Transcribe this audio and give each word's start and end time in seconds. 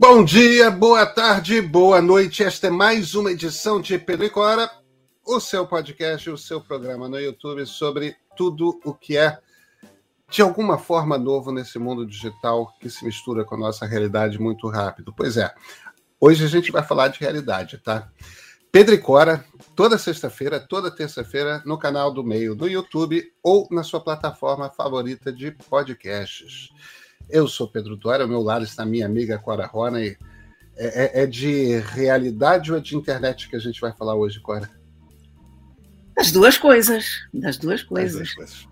Bom 0.00 0.24
dia, 0.24 0.70
boa 0.70 1.04
tarde, 1.04 1.60
boa 1.60 2.00
noite. 2.00 2.44
Esta 2.44 2.68
é 2.68 2.70
mais 2.70 3.16
uma 3.16 3.32
edição 3.32 3.80
de 3.80 3.98
Pedro 3.98 4.26
e 4.26 4.30
Cora, 4.30 4.70
o 5.26 5.40
seu 5.40 5.66
podcast, 5.66 6.30
o 6.30 6.38
seu 6.38 6.60
programa 6.60 7.08
no 7.08 7.18
YouTube 7.18 7.66
sobre 7.66 8.14
tudo 8.36 8.78
o 8.84 8.94
que 8.94 9.16
é 9.16 9.40
de 10.30 10.40
alguma 10.40 10.78
forma 10.78 11.18
novo 11.18 11.50
nesse 11.50 11.80
mundo 11.80 12.06
digital 12.06 12.72
que 12.80 12.88
se 12.88 13.04
mistura 13.04 13.44
com 13.44 13.56
a 13.56 13.58
nossa 13.58 13.86
realidade 13.86 14.40
muito 14.40 14.68
rápido. 14.68 15.12
Pois 15.12 15.36
é, 15.36 15.52
hoje 16.20 16.44
a 16.44 16.48
gente 16.48 16.70
vai 16.70 16.84
falar 16.84 17.08
de 17.08 17.18
realidade, 17.18 17.76
tá? 17.78 18.08
Pedro 18.70 18.94
e 18.94 18.98
Cora, 18.98 19.44
toda 19.74 19.98
sexta-feira, 19.98 20.60
toda 20.60 20.94
terça-feira, 20.94 21.60
no 21.66 21.76
canal 21.76 22.14
do 22.14 22.22
Meio 22.22 22.54
do 22.54 22.68
YouTube 22.68 23.32
ou 23.42 23.66
na 23.68 23.82
sua 23.82 23.98
plataforma 23.98 24.70
favorita 24.70 25.32
de 25.32 25.50
podcasts. 25.50 26.68
Eu 27.28 27.46
sou 27.46 27.68
Pedro 27.68 27.96
Dória, 27.96 28.22
ao 28.22 28.28
meu 28.28 28.40
lado 28.40 28.64
está 28.64 28.86
minha 28.86 29.04
amiga 29.04 29.38
Cora 29.38 29.66
Rona. 29.66 30.00
E 30.00 30.16
é, 30.76 31.20
é, 31.20 31.22
é, 31.22 31.26
de 31.26 31.78
realidade 31.80 32.70
ou 32.70 32.78
é 32.78 32.80
de 32.80 32.96
internet 32.96 33.48
que 33.48 33.56
a 33.56 33.58
gente 33.58 33.80
vai 33.80 33.92
falar 33.92 34.14
hoje, 34.14 34.40
Cora? 34.40 34.70
Das 36.16 36.32
duas 36.32 36.56
coisas. 36.56 37.04
Das 37.34 37.58
duas 37.58 37.82
coisas. 37.82 38.18
Das 38.18 38.34
duas 38.34 38.34
coisas. 38.34 38.68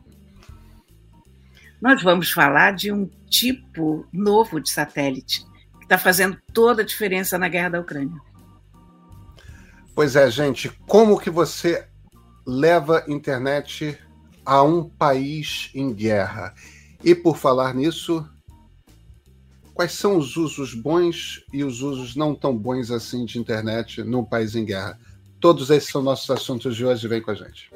Nós 1.81 2.03
vamos 2.03 2.31
falar 2.31 2.73
de 2.73 2.91
um 2.91 3.11
tipo 3.29 4.07
novo 4.13 4.61
de 4.61 4.71
satélite 4.71 5.45
que 5.79 5.85
está 5.85 5.99
fazendo 5.99 6.39
toda 6.53 6.83
a 6.83 6.85
diferença 6.85 7.37
na 7.37 7.49
guerra 7.49 7.71
da 7.71 7.81
Ucrânia. 7.81 8.21
Pois 9.95 10.17
é, 10.17 10.31
gente. 10.31 10.71
Como 10.87 11.19
que 11.19 11.29
você 11.29 11.87
leva 12.47 13.05
internet 13.09 13.99
a 14.45 14.63
um 14.63 14.89
país 14.89 15.71
em 15.75 15.93
guerra? 15.93 16.55
E 17.05 17.15
por 17.15 17.37
falar 17.37 17.75
nisso, 17.75 18.29
quais 19.77 19.93
são 19.93 20.17
os 20.17 20.39
usos 20.39 20.73
bons 20.73 21.45
e 21.53 21.63
os 21.63 21.83
usos 21.83 22.17
não 22.17 22.35
tão 22.35 22.57
bons 22.57 22.91
assim 22.91 23.27
de 23.27 23.39
internet 23.39 24.03
num 24.03 24.25
país 24.25 24.57
em 24.57 24.65
guerra. 24.65 24.99
Todos 25.39 25.69
esses 25.69 25.91
são 25.91 26.03
nossos 26.03 26.31
assuntos 26.31 26.75
de 26.75 26.85
hoje. 26.85 27.07
Vem 27.07 27.21
com 27.21 27.31
a 27.31 27.35
gente. 27.35 27.71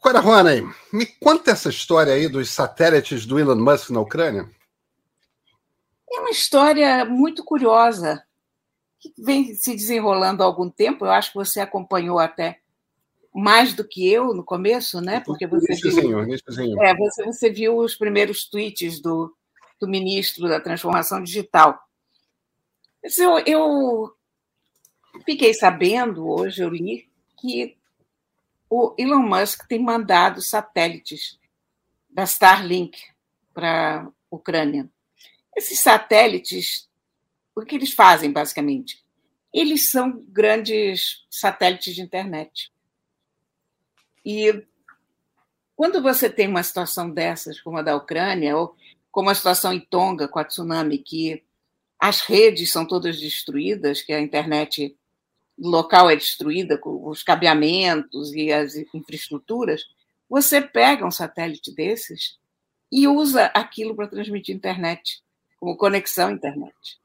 Cora 0.00 0.18
Roney, 0.18 0.66
me 0.92 1.06
conta 1.06 1.52
essa 1.52 1.68
história 1.68 2.12
aí 2.12 2.26
dos 2.26 2.50
satélites 2.50 3.24
do 3.24 3.38
Elon 3.38 3.54
Musk 3.54 3.90
na 3.90 4.00
Ucrânia 4.00 4.50
história 6.32 7.04
muito 7.04 7.44
curiosa, 7.44 8.24
que 8.98 9.12
vem 9.18 9.54
se 9.54 9.74
desenrolando 9.74 10.42
há 10.42 10.46
algum 10.46 10.68
tempo. 10.68 11.04
Eu 11.04 11.10
acho 11.10 11.30
que 11.30 11.38
você 11.38 11.60
acompanhou 11.60 12.18
até 12.18 12.60
mais 13.34 13.72
do 13.74 13.86
que 13.86 14.10
eu 14.10 14.34
no 14.34 14.44
começo, 14.44 15.00
né? 15.00 15.20
Porque 15.20 15.46
você 15.46 15.74
viu, 15.74 16.20
é, 16.20 16.94
você, 16.96 17.24
você 17.24 17.50
viu 17.50 17.78
os 17.78 17.94
primeiros 17.94 18.48
tweets 18.48 19.00
do, 19.00 19.34
do 19.80 19.88
ministro 19.88 20.48
da 20.48 20.60
Transformação 20.60 21.22
Digital. 21.22 21.80
Eu, 23.02 23.38
eu 23.38 24.12
fiquei 25.24 25.54
sabendo, 25.54 26.28
hoje 26.28 26.62
eu 26.62 26.68
li, 26.68 27.08
que 27.40 27.76
o 28.68 28.94
Elon 28.96 29.22
Musk 29.22 29.66
tem 29.66 29.82
mandado 29.82 30.40
satélites 30.40 31.38
da 32.08 32.24
Starlink 32.24 32.98
para 33.52 34.02
a 34.02 34.08
Ucrânia. 34.30 34.88
Esses 35.56 35.80
satélites, 35.80 36.88
o 37.54 37.62
que 37.62 37.74
eles 37.74 37.92
fazem, 37.92 38.32
basicamente? 38.32 39.02
Eles 39.52 39.90
são 39.90 40.24
grandes 40.28 41.26
satélites 41.30 41.94
de 41.94 42.02
internet. 42.02 42.72
E 44.24 44.64
quando 45.76 46.00
você 46.00 46.30
tem 46.30 46.48
uma 46.48 46.62
situação 46.62 47.10
dessas, 47.10 47.60
como 47.60 47.78
a 47.78 47.82
da 47.82 47.96
Ucrânia, 47.96 48.56
ou 48.56 48.74
como 49.10 49.28
a 49.28 49.34
situação 49.34 49.72
em 49.72 49.80
Tonga 49.80 50.26
com 50.26 50.38
a 50.38 50.44
tsunami, 50.44 50.98
que 50.98 51.42
as 51.98 52.20
redes 52.20 52.72
são 52.72 52.86
todas 52.86 53.20
destruídas, 53.20 54.02
que 54.02 54.12
a 54.12 54.20
internet 54.20 54.96
local 55.58 56.10
é 56.10 56.16
destruída, 56.16 56.78
com 56.78 57.08
os 57.08 57.22
cabeamentos 57.22 58.32
e 58.32 58.50
as 58.52 58.74
infraestruturas, 58.74 59.84
você 60.28 60.60
pega 60.60 61.06
um 61.06 61.10
satélite 61.10 61.72
desses 61.72 62.38
e 62.90 63.06
usa 63.06 63.46
aquilo 63.54 63.94
para 63.94 64.08
transmitir 64.08 64.56
internet 64.56 65.21
como 65.62 65.76
conexão 65.76 66.30
à 66.30 66.32
internet. 66.32 66.98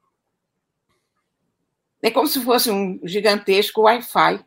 É 2.02 2.10
como 2.10 2.28
se 2.28 2.44
fosse 2.44 2.72
um 2.72 3.00
gigantesco 3.04 3.82
Wi-Fi. 3.82 4.44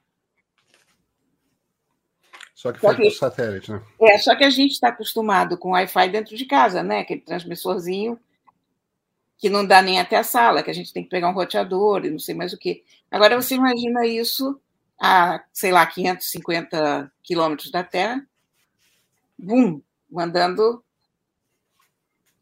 Só 2.53 2.73
que 2.73 2.81
feito 2.81 2.97
por 2.97 3.11
satélite, 3.13 3.71
né? 3.71 3.81
É, 4.01 4.19
só 4.19 4.35
que 4.35 4.43
a 4.43 4.51
gente 4.51 4.73
está 4.73 4.89
acostumado 4.89 5.57
com 5.57 5.71
Wi-Fi 5.71 6.09
dentro 6.09 6.37
de 6.37 6.45
casa, 6.45 6.83
né? 6.83 6.99
Aquele 6.99 7.21
transmissorzinho 7.21 8.19
que 9.39 9.49
não 9.49 9.65
dá 9.65 9.81
nem 9.81 10.01
até 10.01 10.17
a 10.17 10.25
sala, 10.25 10.65
que 10.65 10.71
a 10.71 10.75
gente 10.75 10.93
tem 10.93 11.05
que 11.05 11.09
pegar 11.09 11.29
um 11.29 11.33
roteador 11.33 12.05
e 12.05 12.11
não 12.11 12.19
sei 12.19 12.35
mais 12.35 12.53
o 12.53 12.59
que. 12.59 12.83
Agora 13.13 13.41
você 13.41 13.55
imagina 13.55 14.05
isso 14.05 14.61
a, 14.99 15.41
sei 15.53 15.71
lá, 15.71 15.87
550 15.87 17.13
quilômetros 17.23 17.71
da 17.71 17.85
Terra, 17.85 18.27
bum, 19.39 19.81
mandando 20.11 20.85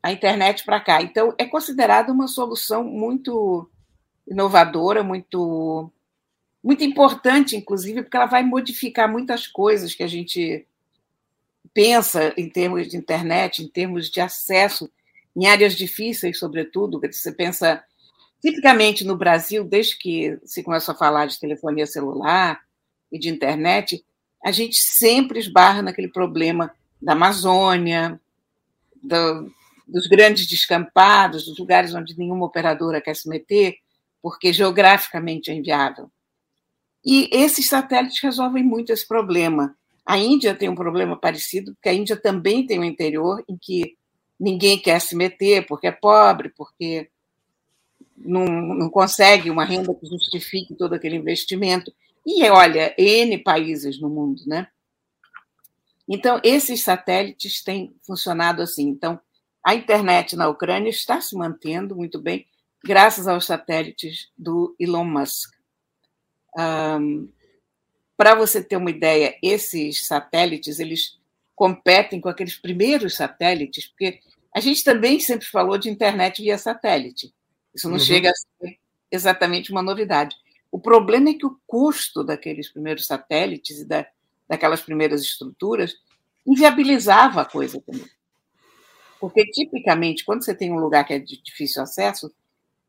a 0.08 0.12
internet 0.12 0.64
para 0.64 0.80
cá. 0.80 1.02
Então, 1.02 1.34
é 1.38 1.44
considerada 1.44 2.12
uma 2.12 2.26
solução 2.26 2.84
muito 2.84 3.69
inovadora, 4.26 5.02
muito, 5.02 5.91
muito 6.62 6.84
importante, 6.84 7.56
inclusive, 7.56 8.02
porque 8.02 8.16
ela 8.16 8.26
vai 8.26 8.42
modificar 8.42 9.10
muitas 9.10 9.47
coisas 9.47 9.94
que 9.94 10.02
a 10.02 10.06
gente 10.06 10.66
pensa 11.72 12.32
em 12.36 12.48
termos 12.48 12.88
de 12.88 12.97
internet, 12.97 13.62
em 13.62 13.68
termos 13.68 14.10
de 14.10 14.20
acesso, 14.20 14.91
em 15.36 15.47
áreas 15.47 15.74
difíceis, 15.74 16.38
sobretudo. 16.38 17.00
Você 17.00 17.32
pensa, 17.32 17.84
tipicamente 18.41 19.04
no 19.04 19.16
Brasil, 19.16 19.64
desde 19.64 19.97
que 19.97 20.38
se 20.44 20.62
começou 20.62 20.94
a 20.94 20.98
falar 20.98 21.26
de 21.26 21.38
telefonia 21.38 21.86
celular 21.86 22.60
e 23.12 23.18
de 23.18 23.28
internet, 23.28 24.04
a 24.44 24.50
gente 24.50 24.76
sempre 24.76 25.38
esbarra 25.38 25.82
naquele 25.82 26.08
problema 26.08 26.72
da 27.00 27.12
Amazônia, 27.12 28.20
do, 29.02 29.52
dos 29.88 30.06
grandes 30.06 30.47
descampados, 30.47 31.47
dos 31.47 31.59
lugares 31.59 31.94
onde 31.94 32.16
nenhuma 32.16 32.47
operadora 32.47 33.00
quer 33.00 33.16
se 33.16 33.28
meter, 33.28 33.76
porque 34.22 34.53
geograficamente 34.53 35.50
é 35.50 35.54
inviável. 35.54 36.10
E 37.04 37.28
esses 37.32 37.69
satélites 37.69 38.21
resolvem 38.21 38.62
muito 38.62 38.93
esse 38.93 39.06
problema. 39.06 39.75
A 40.04 40.19
Índia 40.19 40.54
tem 40.54 40.69
um 40.69 40.75
problema 40.75 41.16
parecido, 41.16 41.75
porque 41.75 41.88
a 41.88 41.94
Índia 41.94 42.16
também 42.16 42.66
tem 42.66 42.78
um 42.78 42.84
interior 42.84 43.43
em 43.48 43.56
que 43.56 43.97
ninguém 44.38 44.78
quer 44.78 45.00
se 45.00 45.16
meter, 45.16 45.66
porque 45.66 45.87
é 45.87 45.93
pobre, 45.93 46.50
porque 46.50 47.10
não, 48.16 48.44
não 48.44 48.91
consegue 48.91 49.50
uma 49.50 49.65
renda 49.65 49.94
que 49.94 50.06
justifique 50.06 50.75
todo 50.75 50.94
aquele 50.94 51.16
investimento. 51.16 51.93
E 52.27 52.43
olha, 52.50 52.94
N 52.98 53.38
países 53.38 54.00
no 54.00 54.10
mundo, 54.10 54.43
né? 54.47 54.69
Então, 56.09 56.41
esses 56.43 56.82
satélites 56.82 57.62
têm 57.62 57.94
funcionado 58.03 58.62
assim. 58.62 58.88
Então, 58.88 59.21
a 59.64 59.74
internet 59.74 60.36
na 60.36 60.48
Ucrânia 60.48 60.91
está 60.91 61.20
se 61.20 61.36
mantendo 61.36 61.94
muito 61.94 62.20
bem, 62.20 62.46
graças 62.84 63.26
aos 63.26 63.46
satélites 63.46 64.30
do 64.36 64.74
Elon 64.78 65.04
Musk. 65.04 65.50
Um, 66.56 67.28
Para 68.16 68.34
você 68.34 68.62
ter 68.62 68.76
uma 68.76 68.91
ideia, 68.91 69.36
esses 69.42 70.06
satélites 70.06 70.80
eles 70.80 71.18
competem 71.54 72.20
com 72.20 72.28
aqueles 72.28 72.56
primeiros 72.56 73.14
satélites, 73.16 73.86
porque 73.88 74.20
a 74.54 74.60
gente 74.60 74.82
também 74.82 75.20
sempre 75.20 75.47
falou 75.47 75.76
de 75.76 75.91
internet 75.91 76.42
via 76.42 76.56
satélite. 76.56 77.32
Isso 77.74 77.88
não 77.88 77.97
uhum. 77.97 78.02
chega 78.02 78.30
a 78.30 78.34
ser 78.34 78.78
exatamente 79.10 79.71
uma 79.71 79.83
novidade. 79.83 80.34
O 80.71 80.80
problema 80.80 81.30
é 81.30 81.34
que 81.34 81.47
o 81.47 81.59
custo 81.66 82.24
daqueles 82.24 82.68
primeiros 82.71 83.06
satélites 83.06 83.80
e 83.80 83.84
da, 83.84 84.06
daquelas 84.48 84.80
primeiras 84.80 85.22
estruturas 85.22 85.94
inviabilizava 86.47 87.42
a 87.42 87.44
coisa 87.44 87.80
também. 87.80 88.09
Porque, 89.20 89.44
tipicamente, 89.47 90.24
quando 90.24 90.44
você 90.44 90.54
tem 90.54 90.72
um 90.72 90.78
lugar 90.78 91.04
que 91.04 91.15
é 91.15 91.18
de 91.18 91.41
difícil 91.42 91.82
acesso, 91.82 92.32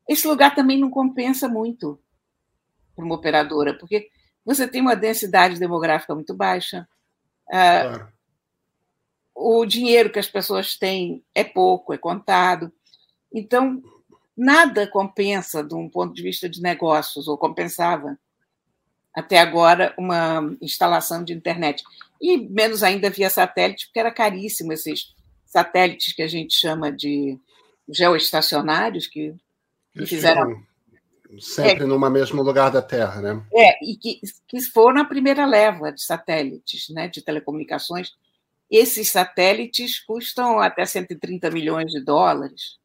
esse 0.08 0.26
lugar 0.26 0.54
também 0.54 0.78
não 0.78 0.90
compensa 0.90 1.48
muito 1.48 1.98
para 2.94 3.04
uma 3.04 3.14
operadora, 3.14 3.74
porque 3.74 4.10
você 4.44 4.66
tem 4.66 4.80
uma 4.80 4.96
densidade 4.96 5.58
demográfica 5.58 6.14
muito 6.14 6.34
baixa, 6.34 6.88
ah, 7.50 7.82
claro. 7.82 8.08
o 9.34 9.64
dinheiro 9.66 10.10
que 10.10 10.18
as 10.18 10.28
pessoas 10.28 10.76
têm 10.76 11.24
é 11.34 11.44
pouco, 11.44 11.92
é 11.92 11.98
contado. 11.98 12.72
Então, 13.32 13.82
nada 14.36 14.86
compensa, 14.86 15.62
de 15.62 15.74
um 15.74 15.88
ponto 15.88 16.14
de 16.14 16.22
vista 16.22 16.48
de 16.48 16.62
negócios, 16.62 17.28
ou 17.28 17.36
compensava 17.36 18.18
até 19.14 19.38
agora 19.38 19.94
uma 19.98 20.56
instalação 20.60 21.22
de 21.24 21.32
internet. 21.32 21.84
E 22.20 22.36
menos 22.36 22.82
ainda 22.82 23.10
via 23.10 23.30
satélite, 23.30 23.86
porque 23.86 24.00
era 24.00 24.12
caríssimo 24.12 24.72
esses 24.72 25.14
satélites 25.50 26.12
que 26.12 26.22
a 26.22 26.28
gente 26.28 26.58
chama 26.58 26.90
de 26.90 27.38
geoestacionários, 27.88 29.06
que 29.06 29.34
E 29.94 30.06
fizeram 30.06 30.64
sempre 31.38 31.84
é, 31.84 31.86
numa 31.86 32.08
mesmo 32.08 32.42
lugar 32.42 32.70
da 32.70 32.80
Terra, 32.80 33.20
né? 33.20 33.44
É, 33.52 33.84
e 33.84 33.96
que, 33.96 34.20
que 34.48 34.60
foram 34.62 35.02
a 35.02 35.04
primeira 35.04 35.44
leva 35.44 35.92
de 35.92 36.02
satélites, 36.02 36.88
né, 36.88 37.08
de 37.08 37.22
telecomunicações. 37.22 38.14
Esses 38.70 39.10
satélites 39.10 39.98
custam 39.98 40.60
até 40.60 40.86
130 40.86 41.50
milhões 41.50 41.90
de 41.90 42.00
dólares, 42.00 42.78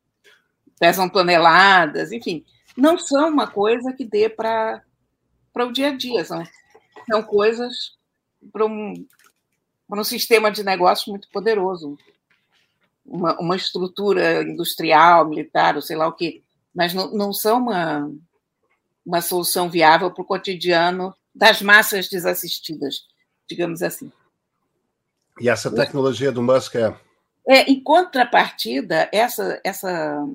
pesam 0.80 1.08
toneladas, 1.08 2.12
enfim, 2.12 2.44
não 2.76 2.98
são 2.98 3.30
uma 3.30 3.48
coisa 3.48 3.94
que 3.94 4.04
dê 4.04 4.28
para 4.28 4.82
o 5.56 5.72
dia 5.72 5.90
a 5.90 5.96
dia, 5.96 6.26
são, 6.26 6.44
são 7.10 7.22
coisas 7.24 7.96
para 8.52 8.66
um, 8.66 9.06
um 9.90 10.04
sistema 10.04 10.52
de 10.52 10.64
negócios 10.64 11.08
muito 11.08 11.30
poderoso, 11.30 11.98
uma, 13.06 13.40
uma 13.40 13.56
estrutura 13.56 14.42
industrial, 14.42 15.28
militar, 15.28 15.76
ou 15.76 15.82
sei 15.82 15.96
lá 15.96 16.08
o 16.08 16.14
quê, 16.14 16.42
mas 16.74 16.94
não, 16.94 17.12
não 17.12 17.32
são 17.32 17.60
uma, 17.60 18.12
uma 19.06 19.22
solução 19.22 19.70
viável 19.70 20.12
para 20.12 20.22
o 20.22 20.26
cotidiano 20.26 21.16
das 21.34 21.62
massas 21.62 22.10
desassistidas, 22.10 23.06
digamos 23.48 23.82
assim. 23.82 24.12
E 25.40 25.50
essa 25.50 25.70
tecnologia 25.70 26.32
do 26.32 26.42
Musk 26.42 26.76
é. 26.76 26.96
é 27.48 27.70
em 27.70 27.82
contrapartida, 27.82 29.10
essa, 29.12 29.60
essa 29.64 30.26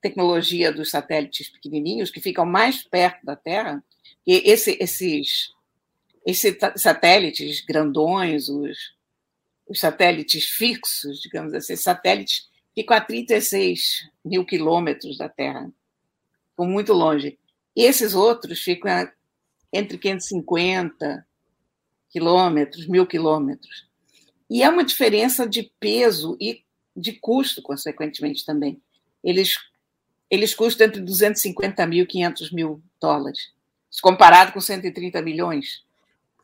tecnologia 0.00 0.72
dos 0.72 0.90
satélites 0.90 1.48
pequenininhos, 1.48 2.10
que 2.10 2.20
ficam 2.20 2.46
mais 2.46 2.82
perto 2.82 3.24
da 3.24 3.36
Terra, 3.36 3.82
e 4.26 4.50
esse, 4.50 4.76
esses, 4.80 5.50
esses 6.24 6.56
satélites 6.76 7.64
grandões, 7.64 8.48
os, 8.48 8.94
os 9.68 9.80
satélites 9.80 10.44
fixos, 10.44 11.20
digamos 11.20 11.54
assim, 11.54 11.76
satélites 11.76 12.48
ficam 12.74 12.96
a 12.96 13.00
36 13.00 14.10
mil 14.24 14.44
quilômetros 14.44 15.18
da 15.18 15.28
Terra, 15.28 15.70
ficam 16.50 16.66
muito 16.66 16.92
longe. 16.92 17.38
E 17.74 17.84
esses 17.84 18.14
outros 18.14 18.60
ficam 18.60 19.08
entre 19.72 19.96
550 19.96 21.26
quilômetros, 22.10 22.86
mil 22.86 23.06
quilômetros. 23.06 23.86
E 24.50 24.62
há 24.62 24.68
uma 24.68 24.84
diferença 24.84 25.48
de 25.48 25.72
peso 25.80 26.36
e 26.38 26.62
de 26.94 27.12
custo, 27.12 27.62
consequentemente, 27.62 28.44
também. 28.44 28.80
Eles, 29.24 29.56
eles 30.30 30.54
custam 30.54 30.86
entre 30.86 31.00
250 31.00 31.86
mil 31.86 32.04
e 32.04 32.06
500 32.06 32.52
mil 32.52 32.82
dólares, 33.00 33.50
comparado 34.02 34.52
com 34.52 34.60
130 34.60 35.22
milhões. 35.22 35.82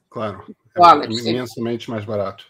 Claro, 0.09 0.43
é 0.75 0.79
dólares. 0.79 1.19
imensamente 1.19 1.91
mais 1.91 2.07
barato. 2.07 2.47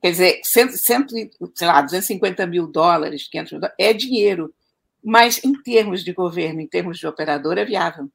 Quer 0.00 0.10
dizer, 0.12 0.40
cento, 0.44 0.76
cento, 0.76 1.14
sei 1.54 1.66
lá, 1.66 1.82
250 1.82 2.46
mil 2.46 2.66
dólares, 2.66 3.28
500 3.28 3.52
mil 3.52 3.60
dólares, 3.60 3.76
é 3.78 3.92
dinheiro. 3.92 4.54
Mas, 5.02 5.42
em 5.44 5.52
termos 5.62 6.04
de 6.04 6.12
governo, 6.12 6.60
em 6.60 6.66
termos 6.66 6.98
de 6.98 7.06
operador, 7.06 7.58
é 7.58 7.64
viável. 7.64 8.10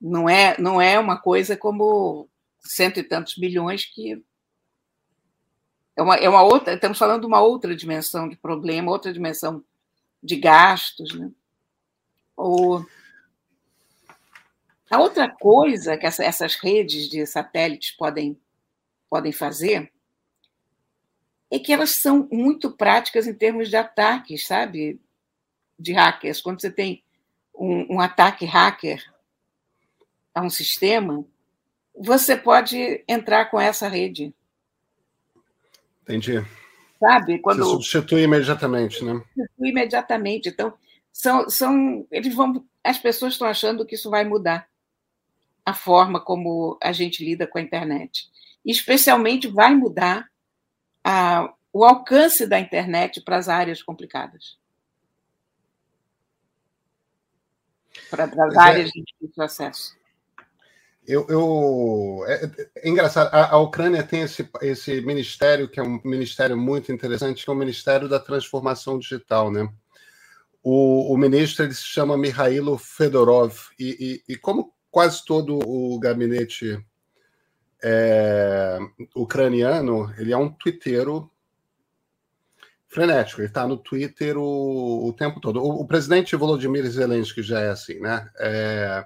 Não 0.00 0.28
é, 0.28 0.56
não 0.58 0.80
é 0.80 0.98
uma 0.98 1.18
coisa 1.18 1.56
como 1.56 2.28
cento 2.60 3.00
e 3.00 3.02
tantos 3.02 3.36
milhões 3.36 3.84
que 3.86 4.22
é 5.96 6.02
uma, 6.02 6.16
é 6.16 6.28
uma 6.28 6.42
outra, 6.42 6.74
estamos 6.74 6.98
falando 6.98 7.20
de 7.20 7.26
uma 7.26 7.40
outra 7.40 7.74
dimensão 7.74 8.28
de 8.28 8.36
problema, 8.36 8.90
outra 8.90 9.12
dimensão 9.12 9.64
de 10.22 10.36
gastos. 10.36 11.14
Né? 11.14 11.30
Ou, 12.36 12.84
a 14.90 14.98
outra 14.98 15.28
coisa 15.28 15.96
que 15.96 16.06
essa, 16.06 16.24
essas 16.24 16.56
redes 16.56 17.08
de 17.08 17.24
satélites 17.26 17.92
podem, 17.92 18.38
podem 19.08 19.32
fazer 19.32 19.93
é 21.54 21.58
que 21.60 21.72
elas 21.72 21.90
são 21.90 22.28
muito 22.32 22.68
práticas 22.72 23.28
em 23.28 23.32
termos 23.32 23.68
de 23.70 23.76
ataques, 23.76 24.44
sabe? 24.44 25.00
De 25.78 25.92
hackers. 25.92 26.40
Quando 26.40 26.60
você 26.60 26.68
tem 26.68 27.00
um, 27.54 27.94
um 27.94 28.00
ataque 28.00 28.44
hacker 28.44 29.00
a 30.34 30.42
um 30.42 30.50
sistema, 30.50 31.24
você 31.96 32.36
pode 32.36 33.04
entrar 33.06 33.44
com 33.52 33.60
essa 33.60 33.86
rede. 33.86 34.34
Entendi. 36.02 36.44
Sabe? 36.98 37.38
Quando... 37.38 37.58
Você 37.58 37.70
substitui 37.70 38.22
imediatamente, 38.22 39.04
né? 39.04 39.12
Substitui 39.12 39.68
imediatamente. 39.68 40.48
Então, 40.48 40.74
são, 41.12 41.48
são, 41.48 42.04
eles 42.10 42.34
vão, 42.34 42.66
as 42.82 42.98
pessoas 42.98 43.34
estão 43.34 43.46
achando 43.46 43.86
que 43.86 43.94
isso 43.94 44.10
vai 44.10 44.24
mudar 44.24 44.68
a 45.64 45.72
forma 45.72 46.20
como 46.20 46.76
a 46.82 46.90
gente 46.90 47.24
lida 47.24 47.46
com 47.46 47.58
a 47.58 47.62
internet. 47.62 48.28
Especialmente 48.64 49.46
vai 49.46 49.72
mudar 49.72 50.28
a, 51.04 51.52
o 51.72 51.84
alcance 51.84 52.46
da 52.46 52.58
internet 52.58 53.20
para 53.20 53.36
as 53.36 53.48
áreas 53.48 53.82
complicadas. 53.82 54.58
Para 58.10 58.24
as 58.24 58.54
é. 58.54 58.58
áreas 58.58 58.90
de 58.90 59.02
difícil 59.02 59.42
acesso. 59.42 59.96
Eu, 61.06 61.26
eu 61.28 62.24
é, 62.26 62.50
é, 62.76 62.88
engraçado, 62.88 63.28
a, 63.34 63.50
a, 63.50 63.58
Ucrânia 63.58 64.02
tem 64.02 64.22
esse, 64.22 64.48
esse 64.62 65.02
ministério, 65.02 65.68
que 65.68 65.78
é 65.78 65.82
um 65.82 66.00
ministério 66.02 66.56
muito 66.56 66.90
interessante, 66.90 67.44
que 67.44 67.50
é 67.50 67.52
o 67.52 67.56
Ministério 67.56 68.08
da 68.08 68.18
Transformação 68.18 68.98
Digital, 68.98 69.50
né? 69.50 69.68
O, 70.62 71.12
o 71.12 71.18
ministro 71.18 71.62
ele 71.62 71.74
se 71.74 71.84
chama 71.84 72.16
Mikhailo 72.16 72.78
Fedorov, 72.78 73.54
e, 73.78 74.22
e, 74.26 74.32
e 74.32 74.36
como 74.36 74.72
quase 74.90 75.22
todo 75.22 75.58
o 75.58 75.98
gabinete 75.98 76.82
é, 77.86 78.78
ucraniano, 79.14 80.10
ele 80.16 80.32
é 80.32 80.36
um 80.36 80.48
twitteiro 80.48 81.30
frenético, 82.88 83.42
ele 83.42 83.48
está 83.48 83.68
no 83.68 83.76
Twitter 83.76 84.38
o, 84.38 85.06
o 85.06 85.12
tempo 85.12 85.38
todo. 85.38 85.62
O, 85.62 85.82
o, 85.82 85.86
presidente 85.86 86.34
Volodymyr 86.34 86.86
Zelensky 86.86 87.42
já 87.42 87.60
é 87.60 87.68
assim, 87.68 88.00
né? 88.00 88.30
É, 88.38 89.04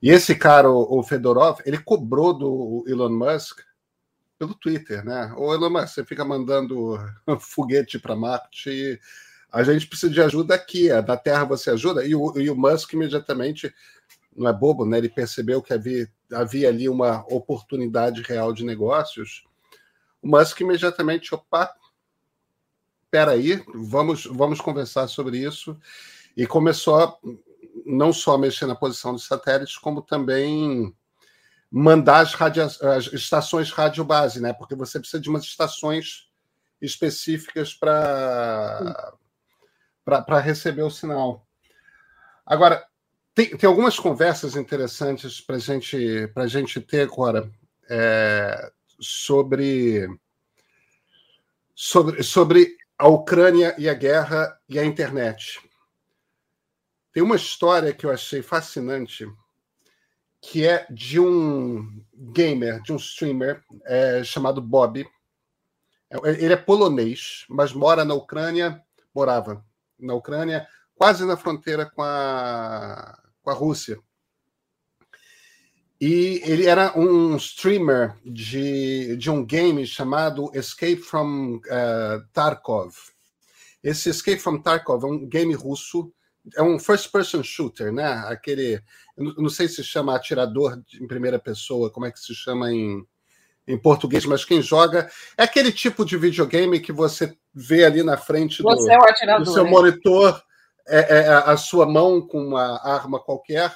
e 0.00 0.08
esse 0.08 0.34
cara, 0.34 0.70
o 0.70 1.02
Fedorov, 1.02 1.60
ele 1.66 1.76
cobrou 1.76 2.32
do 2.32 2.84
Elon 2.88 3.10
Musk 3.10 3.60
pelo 4.38 4.54
Twitter, 4.54 5.04
né? 5.04 5.30
O 5.36 5.52
Elon 5.52 5.68
Musk, 5.68 5.88
você 5.88 6.04
fica 6.04 6.24
mandando 6.24 6.98
foguete 7.40 7.98
para 7.98 8.16
Marte, 8.16 8.98
a 9.52 9.62
gente 9.62 9.86
precisa 9.86 10.10
de 10.10 10.22
ajuda 10.22 10.54
aqui, 10.54 10.88
na 10.88 11.16
Terra 11.18 11.44
você 11.44 11.68
ajuda, 11.68 12.06
e 12.06 12.14
o, 12.14 12.40
e 12.40 12.48
o 12.48 12.56
Musk 12.56 12.94
imediatamente, 12.94 13.72
não 14.34 14.48
é 14.48 14.52
bobo, 14.52 14.86
né? 14.86 14.96
Ele 14.96 15.10
percebeu 15.10 15.60
que 15.60 15.74
havia, 15.74 16.08
havia 16.32 16.68
ali 16.68 16.88
uma 16.88 17.24
oportunidade 17.32 18.22
real 18.22 18.52
de 18.52 18.64
negócios. 18.64 19.44
O 20.20 20.28
Musk 20.28 20.60
imediatamente, 20.60 21.34
opa, 21.34 21.74
peraí, 23.10 23.62
vamos, 23.74 24.26
vamos 24.26 24.60
conversar 24.60 25.08
sobre 25.08 25.38
isso. 25.38 25.78
E 26.36 26.46
começou 26.46 26.96
a 26.96 27.16
não 27.84 28.12
só 28.12 28.38
mexer 28.38 28.66
na 28.66 28.74
posição 28.74 29.12
dos 29.12 29.26
satélites, 29.26 29.76
como 29.76 30.00
também 30.02 30.94
mandar 31.70 32.20
as, 32.20 32.34
radia 32.34 32.66
as 32.66 33.06
estações 33.12 33.70
rádio 33.70 34.04
base, 34.04 34.40
né? 34.40 34.52
Porque 34.52 34.74
você 34.74 34.98
precisa 34.98 35.20
de 35.20 35.28
umas 35.28 35.44
estações 35.44 36.30
específicas 36.80 37.74
para 37.74 39.14
receber 40.40 40.82
o 40.82 40.90
sinal. 40.90 41.46
Agora, 42.44 42.86
tem, 43.34 43.56
tem 43.56 43.68
algumas 43.68 43.98
conversas 43.98 44.56
interessantes 44.56 45.40
para 45.40 45.58
gente, 45.58 45.96
a 46.34 46.46
gente 46.46 46.80
ter 46.80 47.02
agora 47.02 47.50
é, 47.88 48.70
sobre, 49.00 50.06
sobre, 51.74 52.22
sobre 52.22 52.76
a 52.98 53.08
Ucrânia 53.08 53.74
e 53.78 53.88
a 53.88 53.94
guerra 53.94 54.58
e 54.68 54.78
a 54.78 54.84
internet. 54.84 55.60
Tem 57.12 57.22
uma 57.22 57.36
história 57.36 57.92
que 57.92 58.04
eu 58.04 58.10
achei 58.10 58.42
fascinante, 58.42 59.26
que 60.40 60.66
é 60.66 60.86
de 60.90 61.18
um 61.18 62.04
gamer, 62.14 62.82
de 62.82 62.92
um 62.92 62.96
streamer 62.96 63.62
é, 63.84 64.22
chamado 64.24 64.60
Bob. 64.60 65.06
É, 66.10 66.16
ele 66.30 66.52
é 66.52 66.56
polonês, 66.56 67.46
mas 67.48 67.72
mora 67.72 68.04
na 68.04 68.14
Ucrânia, 68.14 68.82
morava 69.14 69.64
na 69.98 70.14
Ucrânia, 70.14 70.66
quase 70.94 71.24
na 71.24 71.36
fronteira 71.36 71.86
com 71.86 72.02
a, 72.02 73.21
com 73.42 73.50
a 73.50 73.54
Rússia. 73.54 73.98
E 76.00 76.42
ele 76.44 76.66
era 76.66 76.98
um 76.98 77.36
streamer 77.36 78.16
de, 78.24 79.16
de 79.16 79.30
um 79.30 79.44
game 79.44 79.86
chamado 79.86 80.50
Escape 80.52 80.96
from 80.96 81.56
uh, 81.56 82.26
Tarkov. 82.32 82.94
Esse 83.82 84.10
Escape 84.10 84.40
from 84.40 84.60
Tarkov 84.60 85.04
é 85.04 85.06
um 85.06 85.28
game 85.28 85.54
russo 85.54 86.12
é 86.56 86.62
um 86.62 86.78
first 86.78 87.10
person 87.12 87.42
shooter, 87.42 87.92
né? 87.92 88.24
Aquele, 88.26 88.82
não 89.16 89.48
sei 89.48 89.68
se 89.68 89.82
chama 89.84 90.14
atirador 90.14 90.80
em 91.00 91.06
primeira 91.06 91.38
pessoa, 91.38 91.90
como 91.90 92.06
é 92.06 92.10
que 92.10 92.18
se 92.18 92.34
chama 92.34 92.72
em, 92.72 93.06
em 93.66 93.78
português, 93.78 94.24
mas 94.24 94.44
quem 94.44 94.60
joga 94.60 95.08
é 95.38 95.44
aquele 95.44 95.70
tipo 95.70 96.04
de 96.04 96.16
videogame 96.16 96.80
que 96.80 96.92
você 96.92 97.36
vê 97.54 97.84
ali 97.84 98.02
na 98.02 98.16
frente 98.16 98.62
do, 98.62 98.68
é 98.90 99.38
do 99.38 99.52
seu 99.52 99.64
monitor, 99.64 100.42
é, 100.86 101.18
é, 101.18 101.28
a 101.28 101.56
sua 101.56 101.86
mão 101.86 102.20
com 102.20 102.42
uma 102.48 102.80
arma 102.82 103.20
qualquer. 103.20 103.74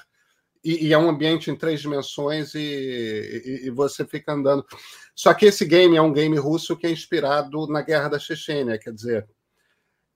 E, 0.65 0.87
e 0.87 0.93
é 0.93 0.99
um 0.99 1.09
ambiente 1.09 1.51
em 1.51 1.57
três 1.57 1.81
dimensões 1.81 2.55
e, 2.55 2.59
e, 2.59 3.67
e 3.67 3.71
você 3.71 4.05
fica 4.05 4.33
andando. 4.33 4.67
Só 5.15 5.33
que 5.33 5.47
esse 5.47 5.65
game 5.65 5.97
é 5.97 6.03
um 6.03 6.13
game 6.13 6.37
russo 6.37 6.77
que 6.77 6.87
é 6.87 6.91
inspirado 6.91 7.67
na 7.69 7.83
guerra 7.83 8.09
da 8.09 8.19
Chechênia, 8.19 8.79
quer 8.79 8.93
dizer, 8.93 9.27